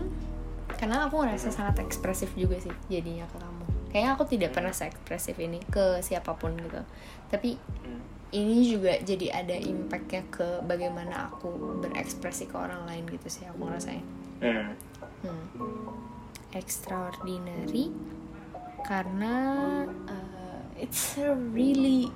[0.78, 3.63] karena aku ngerasa sangat ekspresif juga sih jadinya ke kamu.
[3.94, 6.82] Kayaknya aku tidak pernah se-ekspresif ini ke siapa pun gitu.
[7.30, 8.02] Tapi Hmm.
[8.34, 13.70] ini juga jadi ada impactnya ke bagaimana aku berekspresi ke orang lain gitu sih aku
[13.70, 14.02] ngerasanya.
[14.42, 14.74] Hmm.
[15.22, 15.46] Hmm.
[16.58, 17.94] Extraordinary
[18.84, 19.36] karena
[20.10, 22.10] uh, it's a really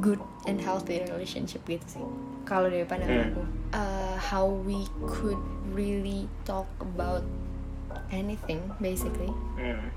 [0.00, 2.06] good and healthy relationship gitu sih.
[2.46, 3.30] Kalau dari pandangan Hmm.
[3.34, 3.42] aku,
[3.74, 5.40] uh, how we could
[5.74, 7.26] really talk about
[8.14, 9.34] anything basically.
[9.58, 9.90] Hmm.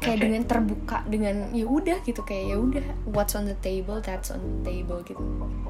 [0.00, 4.32] Kayak dengan terbuka dengan ya udah gitu kayak ya udah what's on the table that's
[4.32, 5.20] on the table gitu.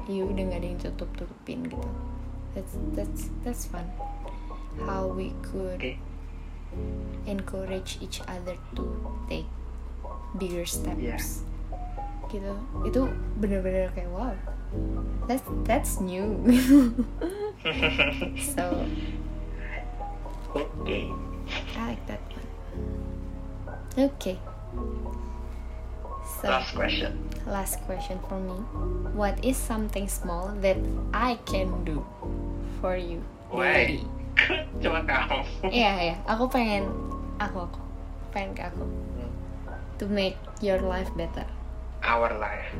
[0.07, 1.89] Ya udah nggak ada yang tutup tutupin gitu.
[2.55, 3.85] That's that's that's fun.
[4.87, 5.99] How we could
[7.27, 8.83] encourage each other to
[9.27, 9.47] take
[10.39, 11.19] bigger steps Iya.
[12.31, 12.53] gitu
[12.87, 13.01] itu
[13.43, 14.31] bener-bener kayak wow
[15.27, 16.39] that's that's new
[18.55, 18.87] so
[20.55, 21.11] Oke.
[21.75, 22.40] I like that one
[23.97, 24.37] okay
[26.41, 27.11] so Last question.
[27.45, 28.55] last question for me
[29.13, 30.77] what is something small that
[31.13, 32.05] I can do
[32.79, 33.99] for you Why?
[34.81, 35.43] Cuma kamu.
[35.67, 36.87] Iya ya, aku pengen
[37.35, 37.79] aku aku
[38.31, 38.87] pengen ke aku
[39.99, 41.43] to make your life better.
[41.99, 42.71] Our life.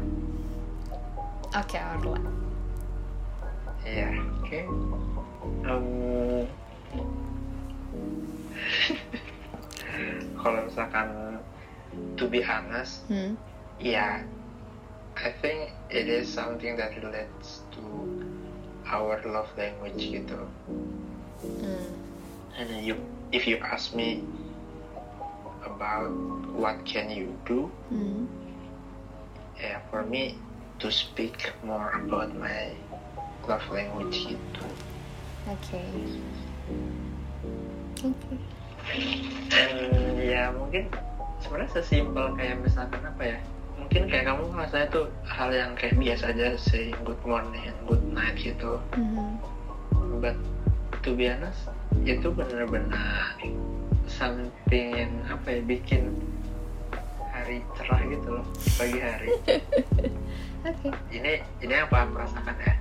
[1.52, 2.32] Oke, our life.
[3.84, 4.16] Iya.
[4.40, 4.64] Oke.
[5.68, 6.48] Um,
[10.42, 11.38] Kalau misalkan
[12.18, 13.38] to be honest, Hmm.
[13.78, 14.26] yeah,
[15.18, 17.84] I think it is something that relates to
[18.90, 20.42] our love language gitu.
[21.46, 21.86] Hmm.
[22.58, 22.98] And you,
[23.32, 24.26] if you ask me
[25.62, 26.10] about
[26.58, 28.26] what can you do, Hmm.
[29.62, 30.42] yeah, for me
[30.82, 32.74] to speak more about my
[33.46, 34.66] love language gitu.
[35.46, 35.82] Oke.
[38.02, 38.61] Oke.
[39.52, 40.90] And ya mungkin
[41.44, 43.38] sebenarnya sesimpel kayak misalkan apa ya?
[43.78, 48.04] Mungkin kayak kamu rasanya tuh hal yang kayak biasa aja saying good morning and good
[48.14, 48.78] night gitu.
[48.96, 49.42] Mhm.
[50.22, 50.38] But
[51.02, 51.68] to be honest,
[52.06, 53.36] itu benar-benar
[54.06, 56.14] something yang apa ya bikin
[57.32, 58.46] hari cerah gitu loh
[58.78, 59.30] pagi hari.
[60.70, 60.90] Oke.
[61.10, 62.76] Ini ini apa aku rasakan ya.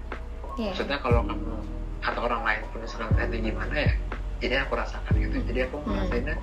[0.60, 0.70] Iya.
[0.74, 1.56] Maksudnya kalau kamu
[2.00, 3.92] atau orang lain pun misalkan tanya gimana ya,
[4.40, 5.36] ini aku rasakan gitu.
[5.44, 5.88] Jadi aku Hmm.
[5.90, 6.36] ngerasainnya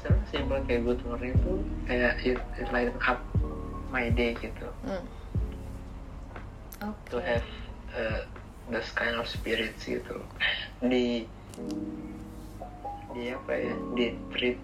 [0.00, 3.20] sebenarnya simpel kayak good morning tuh kayak it, it lighten up
[3.88, 4.68] my day gitu.
[4.84, 5.04] Hmm.
[6.84, 7.24] To Oke.
[7.24, 7.46] have
[7.96, 8.20] uh,
[8.68, 10.20] this kind of spirits gitu
[10.82, 11.24] di
[13.14, 14.58] di apa ya di treat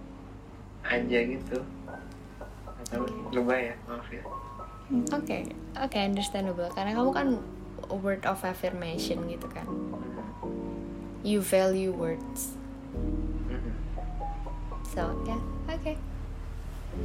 [0.82, 1.58] aja gitu
[2.66, 4.24] atau lebay ya maaf ya
[5.14, 5.46] Oke.
[5.78, 6.66] Oke, understandable.
[6.74, 7.28] Karena kamu kan
[7.94, 9.62] word of affirmation gitu kan.
[11.22, 12.56] You value words.
[13.48, 13.72] Mhm.
[14.88, 15.94] So, ya, oke.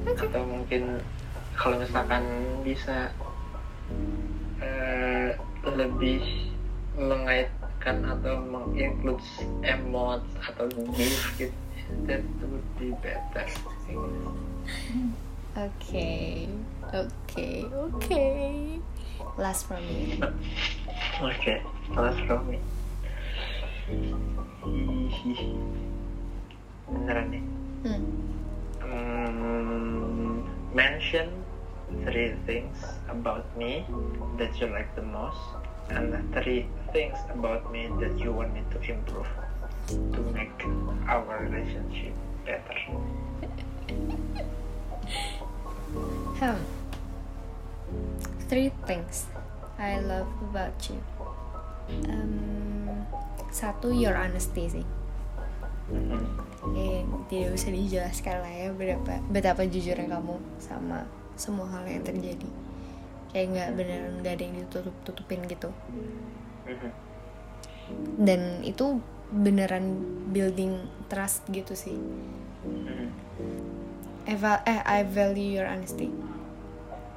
[0.06, 0.26] Oke.
[0.26, 0.98] atau mungkin
[1.54, 2.26] kalau misalkan
[2.66, 3.14] bisa
[4.60, 6.52] eh, lebih
[6.98, 9.22] mengaitkan atau menginclude
[9.62, 10.66] emot atau
[10.98, 11.58] gift gitu
[12.10, 13.46] that would be better
[15.56, 16.52] Oke.
[16.92, 17.64] Oke.
[17.72, 18.26] Oke.
[19.40, 20.20] Last from me.
[21.24, 21.54] oke
[21.96, 22.60] last from me.
[26.90, 27.46] beneran
[27.86, 28.02] Hmm.
[28.82, 30.42] Hmm,
[30.74, 31.30] mention
[32.02, 32.74] three things
[33.10, 33.86] about me
[34.42, 35.38] that you like the most
[35.94, 39.30] and three things about me that you want me to improve
[39.88, 40.66] to make
[41.06, 42.74] our relationship better
[46.42, 46.58] Hmm.
[48.50, 49.26] Three things
[49.78, 51.02] I love about you.
[52.10, 52.65] Um,
[53.56, 54.88] satu, your honesty sih.
[55.88, 56.24] Mhm.
[56.76, 61.08] Eh, tidak usah dijelaskan lah ya berapa betapa jujurnya kamu sama
[61.40, 62.50] semua hal yang terjadi.
[63.32, 65.70] Kayak nggak beneran nggak ada yang ditutup tutupin gitu.
[68.20, 71.96] Dan itu beneran building trust gitu sih.
[74.26, 76.10] Eva, eh, I value your honesty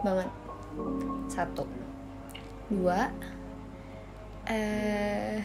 [0.04, 0.30] banget.
[1.32, 1.64] Satu.
[2.68, 3.08] dua
[4.44, 5.40] eh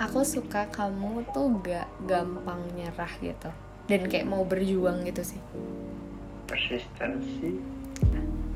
[0.00, 3.52] aku suka kamu tuh gak gampang nyerah gitu.
[3.84, 5.40] Dan kayak mau berjuang gitu sih.
[6.48, 7.60] Persistensi.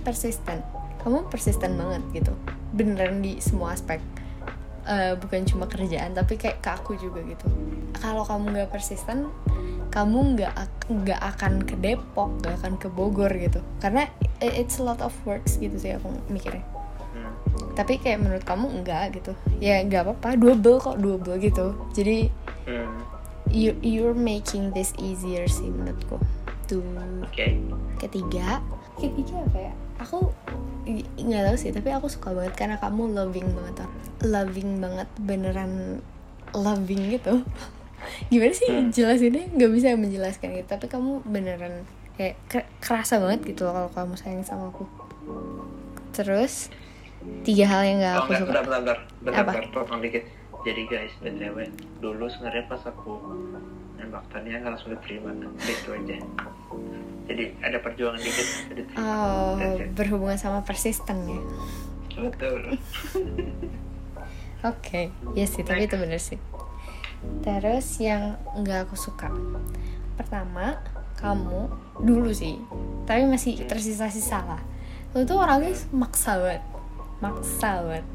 [0.01, 0.65] Persisten.
[1.05, 2.33] Kamu persisten banget gitu.
[2.73, 4.01] Beneran di semua aspek.
[4.85, 7.45] Eh, bukan cuma kerjaan tapi kayak ke aku juga gitu.
[8.01, 9.29] Kalau kamu nggak persisten
[9.93, 13.61] kamu nggak ak- nggak akan ke Depok nggak akan ke Bogor gitu.
[13.81, 14.09] Karena
[14.41, 16.65] it's a lot of works gitu sih aku mikirnya.
[17.75, 19.33] Tapi kayak menurut kamu enggak gitu.
[19.59, 21.75] Ya nggak apa-apa double kok double gitu.
[21.91, 22.31] Jadi
[22.65, 23.03] Hmm.
[23.47, 26.17] you you're making this easier sih menurutku.
[26.65, 26.81] Tuh.
[27.21, 27.61] Oke.
[27.99, 28.65] Ketiga.
[28.95, 29.73] Ketiga apa ya?
[29.99, 30.33] Aku
[31.17, 33.89] nggak tahu sih tapi aku suka banget karena kamu loving banget
[34.21, 36.01] loving banget beneran
[36.53, 37.45] loving gitu.
[38.31, 38.89] Gimana sih Hmm.
[38.89, 39.45] jelasinnya?
[39.51, 41.85] Nggak bisa menjelaskan gitu tapi kamu beneran
[42.15, 44.87] kayak ker- kerasa banget gitu loh kalau kamu sayang sama aku.
[46.13, 46.71] Terus
[47.45, 48.53] tiga hal yang nggak oh aku enggak suka.
[48.53, 49.53] bentar bentar bentar Apa?
[49.61, 50.25] bentar dikit.
[50.65, 51.59] Jadi guys btw
[52.01, 53.13] dulu sebenarnya pas aku
[54.01, 55.31] nembak Tania nggak langsung diterima
[55.65, 56.17] itu aja.
[57.25, 61.41] Jadi ada perjuangan dikit ada diterima oh berhubungan sama persisten ya?
[62.15, 62.61] Betul.
[64.65, 66.41] Oke, ya sih, tapi itu bener sih.
[67.45, 69.29] Terus yang nggak aku suka,
[70.17, 70.81] pertama
[71.21, 71.69] kamu
[72.01, 72.57] dulu sih,
[73.05, 74.63] tapi masih tersisa-sisa lah.
[75.13, 76.65] Lu tuh orangnya maksa banget,
[77.25, 78.07] maksa banget,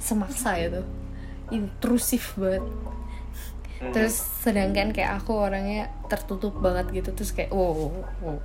[0.00, 0.82] semaksa itu,
[1.52, 2.64] intrusif banget.
[3.76, 3.92] Hmm.
[3.92, 7.92] Terus sedangkan kayak aku orangnya tertutup banget gitu, terus kayak wow,
[8.24, 8.40] wow,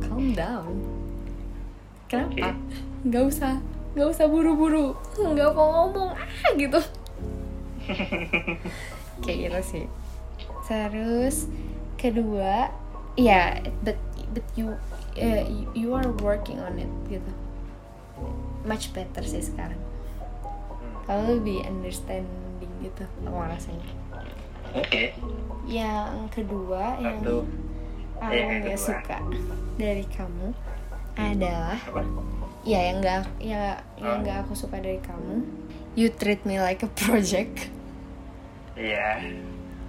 [0.00, 0.72] calm down.
[2.08, 2.56] Kenapa?
[3.04, 3.60] Gak usah,
[3.92, 6.80] gak usah buru-buru, nggak mau ngomong ah gitu.
[9.22, 9.84] kayak gitu sih.
[10.64, 11.44] Terus
[12.00, 12.72] kedua,
[13.20, 14.00] ya, but
[14.32, 14.72] but you
[15.20, 17.30] uh, you are working on it gitu.
[18.62, 19.78] Much better sih sekarang.
[19.78, 21.04] Hmm.
[21.06, 23.90] Kamu lebih understanding gitu, aku rasanya.
[24.70, 25.02] oke
[25.66, 27.42] Yang kedua yang satu
[28.18, 28.86] aku yang nggak kedua.
[28.86, 29.18] suka
[29.74, 30.46] dari kamu
[31.16, 32.02] adalah apa
[32.62, 33.62] ya yang nggak ya
[33.98, 34.22] yang Oh.
[34.22, 35.42] nggak aku suka dari kamu
[35.96, 37.66] you treat me like a project
[38.78, 39.18] iya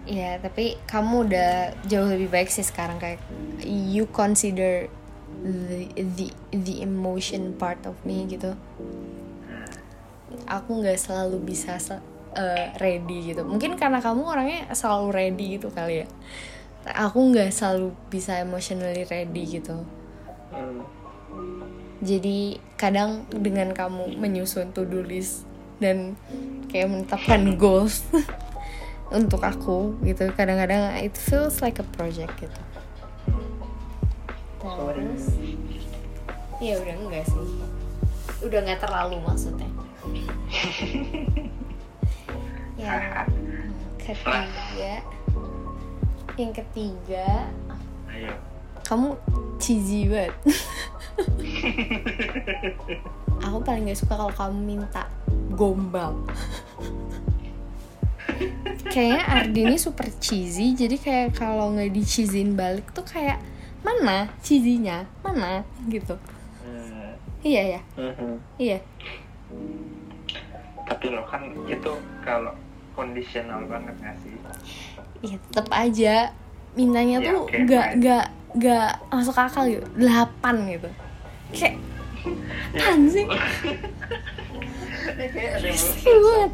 [0.04, 1.52] ya tapi kamu udah
[1.86, 3.22] jauh lebih baik sih sekarang kayak
[3.62, 4.90] you consider
[5.42, 8.54] the the, the emotion part of me gitu.
[10.48, 11.78] Aku nggak selalu bisa
[12.36, 13.44] eh, ready gitu.
[13.44, 16.08] Mungkin karena kamu orangnya selalu ready gitu kali ya.
[17.08, 19.86] Aku nggak selalu bisa emotionally ready gitu.
[22.02, 25.46] Jadi kadang dengan kamu menyusun to do list
[25.78, 26.18] dan
[26.70, 28.02] kayak menetapkan goals
[29.18, 32.60] untuk aku gitu kadang-kadang it feels like a project gitu
[34.62, 35.26] terus
[36.62, 37.50] ya udah enggak sih.
[38.46, 39.66] Udah nggak terlalu maksudnya.
[42.82, 43.04] Yang
[43.98, 44.94] ketiga.
[46.38, 47.50] Yang ketiga.
[48.10, 48.34] Ayo.
[48.86, 49.18] Kamu
[49.62, 50.34] cheesy banget.
[53.46, 55.08] Aku paling gak suka kalau kamu minta
[55.54, 56.14] gombal.
[58.90, 63.38] Kayaknya Ardi ini super cheesy jadi kayak kalau nggak di cheesyin balik tuh kayak
[63.82, 66.14] mana cheesy-nya mana gitu
[66.62, 67.18] Hmm.
[67.42, 68.38] iya ya Mhm.
[68.58, 68.78] iya
[70.84, 71.92] tapi lo kan itu
[72.22, 72.54] kalau
[72.92, 74.36] kondisional banget gak sih
[75.22, 76.16] iya tetap aja
[76.72, 77.98] mintanya Ya, tuh oke, nggak fine.
[77.98, 80.90] nggak nggak masuk akal gitu delapan gitu
[81.52, 81.76] kayak
[82.72, 83.26] apaan sih
[86.22, 86.52] banget.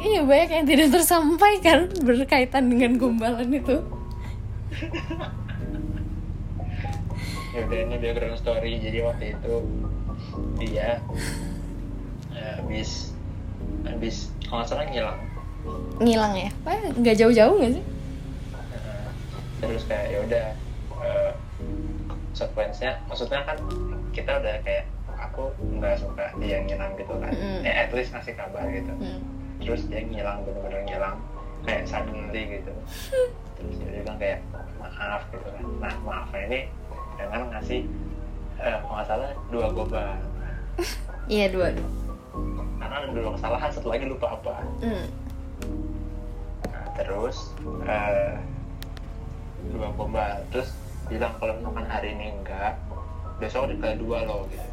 [0.00, 3.76] Iya banyak yang tidak tersampaikan berkaitan dengan gombalan itu.
[7.50, 9.54] ya udah ini background story jadi waktu itu
[10.56, 11.02] dia
[12.30, 13.10] eh, habis
[13.82, 15.18] habis kalau salah ngilang
[16.00, 16.48] Ngilang ya?
[16.64, 17.84] Wah, nggak jauh-jauh nggak sih?
[17.84, 19.04] Eh,
[19.60, 20.46] terus kayak ya udah
[21.04, 21.32] eh,
[22.08, 23.58] konsekuensinya maksudnya kan
[24.10, 27.60] kita udah kayak aku nggak suka dia ngilang gitu kan Mm-mm.
[27.60, 29.20] eh at least ngasih kabar gitu Hmm.
[29.60, 31.16] terus dia ngilang bener-bener ngilang
[31.62, 32.72] kayak suddenly gitu
[33.60, 34.40] terus dia bilang kayak
[34.80, 36.60] maaf gitu kan nah maafnya ini
[37.22, 37.80] dengan ngasih
[38.56, 40.10] eh, kalau nggak salah dua gobal
[41.30, 41.68] Iya dua.
[42.76, 45.06] karena ada dua kesalahan satu lagi lupa apa Hmm.
[46.64, 47.36] nah, terus
[47.84, 48.34] eh,
[49.68, 50.72] dua gombal terus
[51.06, 52.74] bilang kalau misalkan hari ini enggak
[53.36, 54.68] besok ada kedua loh gitu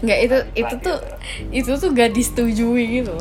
[0.00, 0.98] Nggak itu itu tuh
[1.50, 3.14] itu tuh gak disetujui gitu.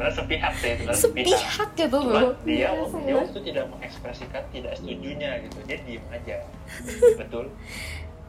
[0.00, 1.68] Sebenarnya sepihak sih sebenarnya Sepihak.
[1.76, 2.32] Gitu Cuma loh.
[2.44, 2.68] dia Iya,
[3.04, 5.58] dia waktu tidak mengekspresikan tidak setujunya gitu.
[5.68, 6.36] Dia diem aja.
[7.20, 7.44] Betul.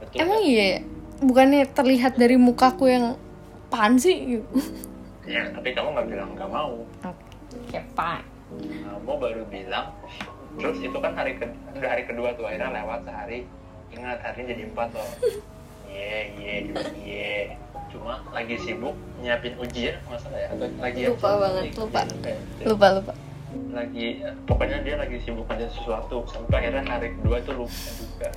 [0.04, 0.50] Betul Emang kan?
[0.52, 0.80] iya ya?
[1.22, 3.06] bukannya terlihat dari mukaku yang
[3.72, 4.36] pan sih?
[4.36, 4.48] Gitu.
[5.22, 6.84] ya tapi kamu nggak bilang nggak mau.
[7.08, 8.28] Oke fine.
[8.84, 9.96] Kamu baru bilang
[10.60, 13.48] terus itu kan hari ke udah hari kedua tuh akhirnya lewat sehari.
[13.96, 15.12] Ingat hari jadi empat loh.
[15.88, 16.54] Iya iya
[17.00, 17.36] iya
[17.92, 20.48] cuma lagi sibuk nyiapin ujian masalah ya?
[20.50, 22.00] Atau lagi Lupa banget, lupa.
[22.08, 22.32] gitu.
[22.66, 23.14] lupa lupa.
[23.72, 24.08] Lagi
[24.44, 26.24] pokoknya dia lagi sibuk aja sesuatu.
[26.26, 28.30] Sampai akhirnya hari kedua itu lupa juga.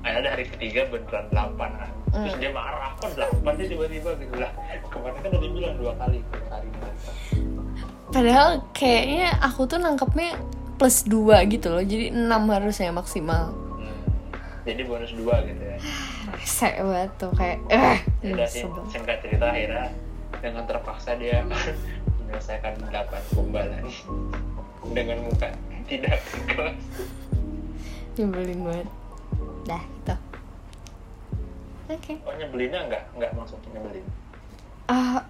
[0.00, 1.70] Akhirnya ada hari ketiga beneran delapan.
[1.76, 2.40] Kan terus Hmm.
[2.40, 4.10] dia marah kok delapan sih tiba-tiba?
[4.16, 4.50] Gitu lah.
[4.86, 6.68] Kemarin kan udah bilang dua kali dua kali.
[8.06, 10.38] Padahal kayaknya aku tuh nangkepnya
[10.74, 11.18] plus 2
[11.48, 11.82] gitu loh.
[11.82, 13.50] Jadi 6 harusnya maksimal.
[13.50, 13.98] Hmm.
[14.62, 15.76] jadi bonus dua gitu ya
[16.44, 18.84] rese banget tuh kayak eh Ya udah sih sebel.
[18.86, 19.88] singkat cerita akhirnya
[20.38, 21.40] dengan terpaksa dia
[22.20, 23.84] menyelesaikan delapan kumbalan
[24.92, 25.48] dengan muka
[25.84, 26.76] tidak ikhlas
[28.14, 28.88] nyebelin banget.
[29.64, 30.14] Dah gitu.
[31.86, 32.12] Oke.
[32.22, 34.04] Oh nyebelinnya enggak enggak maksudnya nyebelin?
[34.86, 35.24] Ah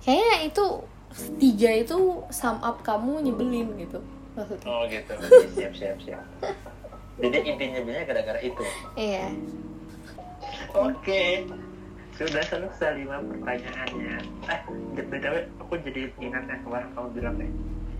[0.00, 0.64] kayaknya itu
[1.36, 1.96] tiga itu
[2.28, 3.96] sum up kamu nyebelin gitu
[4.32, 4.66] maksudnya.
[4.68, 5.12] Oh gitu.
[5.56, 6.24] Siap siap siap.
[7.16, 8.62] Jadi intinya nyebelinnya gara-gara itu?
[8.94, 9.32] Iya
[10.74, 11.46] Oke,
[12.12, 14.16] sudah selesai lima pertanyaannya.
[14.44, 14.60] Eh,
[14.96, 17.50] btw, aku jadi ingat yang kemarin kamu bilang deh.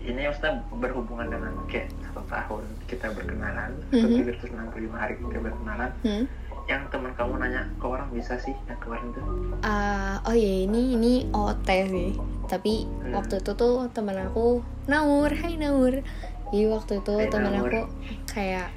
[0.05, 4.17] Ini maksudnya berhubungan dengan kayak satu tahun kita berkenalan, atau Mhm.
[4.21, 5.91] 365 hari kita berkenalan.
[6.03, 6.25] hmm.
[6.65, 9.23] Yang teman kamu nanya ke orang bisa sih yang kemarin tuh.
[9.61, 12.11] Ah, oh iya ini ini OT sih
[12.45, 13.13] tapi Hmm.
[13.13, 16.01] waktu itu tuh temen aku Naur Hai Naur
[16.49, 17.69] jadi waktu itu Naur.
[17.69, 17.81] aku
[18.27, 18.69] kayak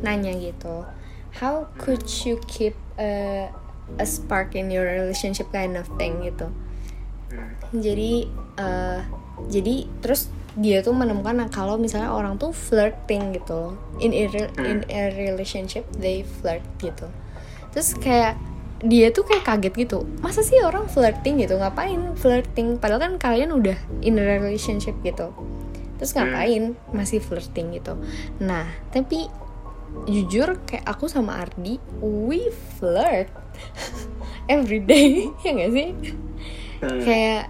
[0.00, 0.86] nanya gitu
[1.34, 3.50] how could you keep a,
[4.00, 6.50] a spark in your relationship kind of thing gitu.
[7.34, 7.50] Hmm.
[7.74, 8.30] jadi
[8.60, 9.00] eh,
[9.50, 13.74] jadi terus dia tuh menemukan kalau misalnya orang tuh flirting gitu loh.
[13.98, 17.10] in a, re- in a relationship they flirt gitu.
[17.74, 18.38] Terus kayak
[18.84, 20.06] dia tuh kayak kaget gitu.
[20.22, 21.58] Masa sih orang flirting gitu?
[21.58, 22.78] Ngapain flirting?
[22.78, 23.74] Padahal kan kalian udah
[24.06, 25.34] in a relationship gitu.
[25.98, 27.98] Terus ngapain masih flirting gitu?
[28.38, 29.26] Nah tapi
[30.04, 33.30] jujur kayak aku sama Ardi we flirt
[34.52, 35.90] every day ya gak sih?
[36.84, 37.00] Hmm.
[37.00, 37.44] kayak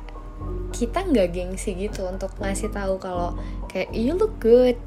[0.74, 3.34] kita nggak gengsi gitu untuk ngasih tahu kalau
[3.70, 4.78] kayak you look good.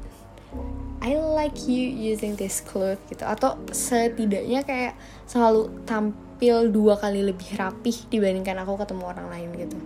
[0.98, 3.24] I like you using this clothes gitu.
[3.24, 9.78] Atau setidaknya kayak selalu tampil dua kali lebih rapih dibandingkan aku ketemu orang lain gitu.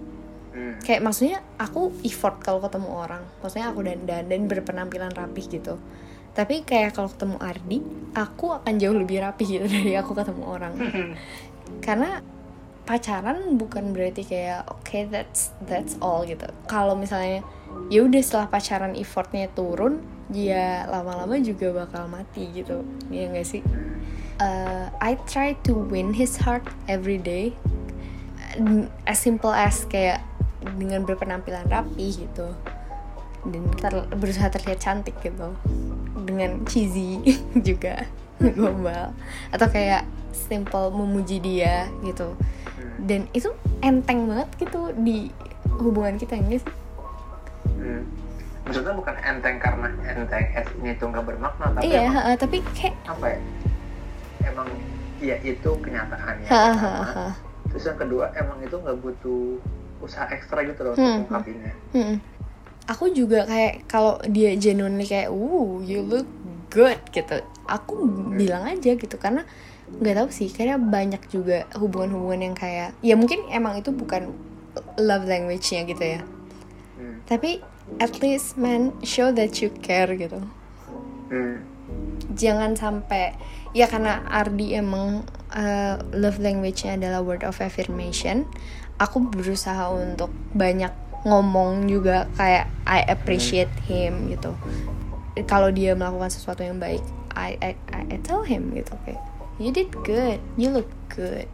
[0.53, 0.77] Hmm.
[0.85, 3.23] kayak maksudnya aku effort kalau ketemu orang.
[3.41, 5.81] Maksudnya aku dandan dan berpenampilan rapih gitu
[6.33, 7.79] tapi kayak kalau ketemu Ardi
[8.17, 10.75] aku akan jauh lebih rapih gitu dari aku ketemu orang.
[11.85, 12.21] Karena
[12.83, 16.49] pacaran bukan berarti kayak oke that's that's all gitu.
[16.67, 17.45] Kalau misalnya
[17.93, 20.01] ya udah setelah pacaran effortnya turun
[20.33, 22.81] dia lama-lama juga bakal mati gitu.
[23.13, 23.61] Ya nggak sih?
[24.41, 27.53] Uh, I try to win his heart every day
[29.05, 30.25] as simple as kayak
[30.81, 32.57] dengan berpenampilan rapi gitu.
[33.45, 35.53] Dan ter- berusaha terlihat cantik gitu
[36.19, 37.21] dengan cheesy
[37.69, 38.05] juga
[38.59, 39.13] gombal
[39.49, 42.35] atau kayak simple memuji dia gitu
[42.73, 43.05] Hmm.
[43.05, 45.29] dan itu enteng banget gitu di
[45.75, 46.63] hubungan kita sih
[47.63, 48.03] Hmm.
[48.63, 52.57] Maksudnya bukan enteng karena enteng es ini tuh nggak bermakna, tapi iya emang ha, tapi
[52.73, 53.39] kayak apa ya?
[54.45, 54.69] Emang
[55.19, 56.47] ya itu kenyataannya.
[56.47, 57.27] ha, ha, ha.
[57.69, 59.59] Terus yang kedua emang itu nggak butuh
[59.99, 61.03] usaha ekstra gitu loh Hmm.
[61.21, 61.73] untuk ungkapinnya.
[61.93, 62.17] Mm-mm.
[62.87, 66.27] Aku juga kayak kalau dia genuinely kayak uh you look
[66.73, 67.95] good gitu aku
[68.35, 69.47] bilang aja gitu karena
[69.93, 74.33] nggak tahu sih karena banyak juga hubungan-hubungan yang kayak ya mungkin emang itu bukan
[74.97, 76.23] love language-nya gitu ya
[76.93, 77.25] Hmm.
[77.25, 77.59] tapi
[77.99, 80.39] at least man show that you care gitu
[81.33, 81.65] Hmm.
[82.37, 83.33] jangan sampai
[83.73, 88.45] ya karena Ardi emang uh, love language-nya adalah word of affirmation
[89.01, 90.93] aku berusaha untuk banyak
[91.23, 94.53] ngomong juga kayak I appreciate him gitu
[95.47, 97.03] kalau dia melakukan sesuatu yang baik
[97.33, 97.73] I I,
[98.11, 99.23] I tell him gitu kayak
[99.57, 101.47] you did good you look good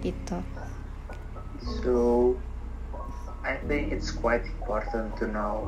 [0.00, 0.40] gitu
[1.82, 2.34] So
[3.42, 5.66] I think it's quite important to know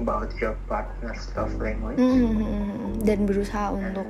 [0.00, 4.08] about your partner's love language Hmm, dan berusaha untuk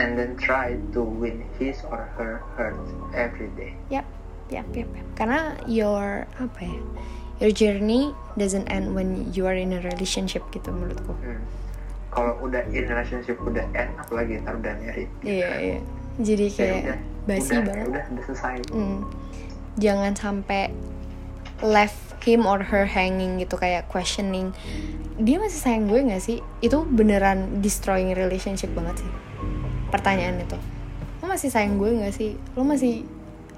[0.00, 2.76] and then try to win his or her heart
[3.12, 3.76] every day.
[3.92, 4.04] Yap,
[4.48, 5.08] yap, yap, yap.
[5.16, 6.80] Karena your apa ya?
[7.38, 11.14] Your journey doesn't end when you are in a relationship gitu menurutku.
[11.22, 11.42] Hmm.
[12.10, 15.10] Kalau udah in relationship udah end, apalagi ntar udah married.
[15.22, 15.78] Iya, iya.
[16.18, 16.98] Jadi Ya kayak udah,
[17.30, 17.86] basi udah, banget.
[17.86, 18.54] Udah, udah selesai.
[18.74, 18.98] Hmm.
[19.78, 20.74] Jangan sampai
[21.62, 24.54] left him or her hanging gitu kayak questioning
[25.18, 29.10] dia masih sayang gue gak sih itu beneran destroying relationship banget sih
[29.90, 30.58] pertanyaan itu
[31.18, 33.02] lo masih sayang gue gak sih lo masih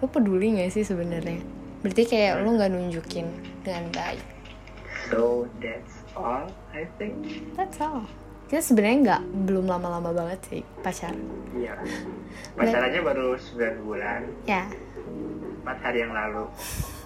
[0.00, 1.44] lo peduli gak sih sebenarnya
[1.80, 3.26] berarti kayak lo nggak nunjukin
[3.64, 4.22] dengan baik.
[5.08, 7.48] So that's all I think.
[7.56, 8.04] That's all.
[8.50, 11.14] Kita sebenarnya nggak belum lama-lama banget sih pacar.
[11.56, 11.78] Iya.
[12.58, 14.26] Pacarannya baru 9 bulan.
[14.44, 14.68] Ya.
[15.64, 16.44] 4 hari yang lalu.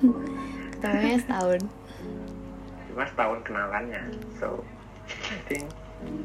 [0.75, 1.61] Ketemunya setahun.
[2.91, 4.03] Cuma setahun kenalannya
[4.41, 4.63] so
[5.31, 5.69] I think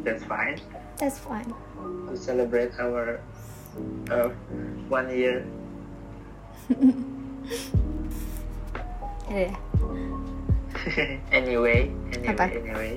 [0.04, 0.58] that's fine.
[0.98, 1.48] That's fine.
[2.08, 3.20] To celebrate our
[4.12, 4.30] uh,
[4.90, 5.46] one year
[9.30, 9.50] ya
[11.38, 12.46] anyway anyway Apa?
[12.50, 12.94] anyway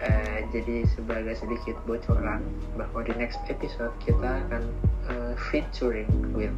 [0.00, 2.42] uh, jadi sebagai sedikit bocoran
[2.74, 4.62] bahwa di next episode kita akan
[5.08, 6.52] uh, featuring with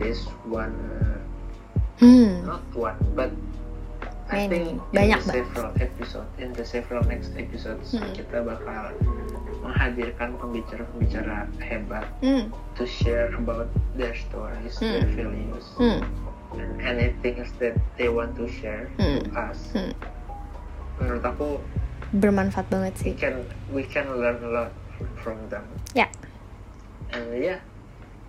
[0.00, 1.18] this one uh,
[2.00, 3.32] hmm not one but
[4.26, 5.46] I think Banyak in the banget.
[5.46, 8.10] several episode in the several next episodes Hmm.
[8.10, 8.90] kita bakal
[9.62, 14.98] menghadirkan pembicara-pembicara hebat hmm to share about their stories, Hmm.
[14.98, 16.02] their values, hmm
[16.56, 19.20] and anything else that they want to share Hmm.
[19.22, 19.60] to us.
[19.72, 19.92] hmm
[20.96, 21.60] Menurut aku
[22.16, 23.34] bermanfaat banget we sih can
[23.68, 24.72] we can learn a lot
[25.20, 25.64] from them.
[25.92, 26.08] ya
[27.12, 27.60] And yeah,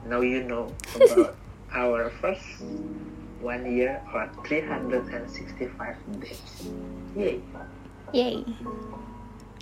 [0.05, 1.33] now you know about
[1.81, 2.43] our first
[3.39, 6.43] one year or 365 days.
[7.15, 7.39] Yay!
[8.15, 8.39] yay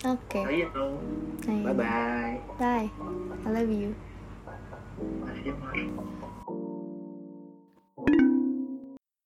[0.05, 0.97] oke Now you know.
[1.45, 2.36] Bye bye.
[2.57, 2.88] bye
[3.45, 3.93] I love you
[5.22, 6.34] Love you more.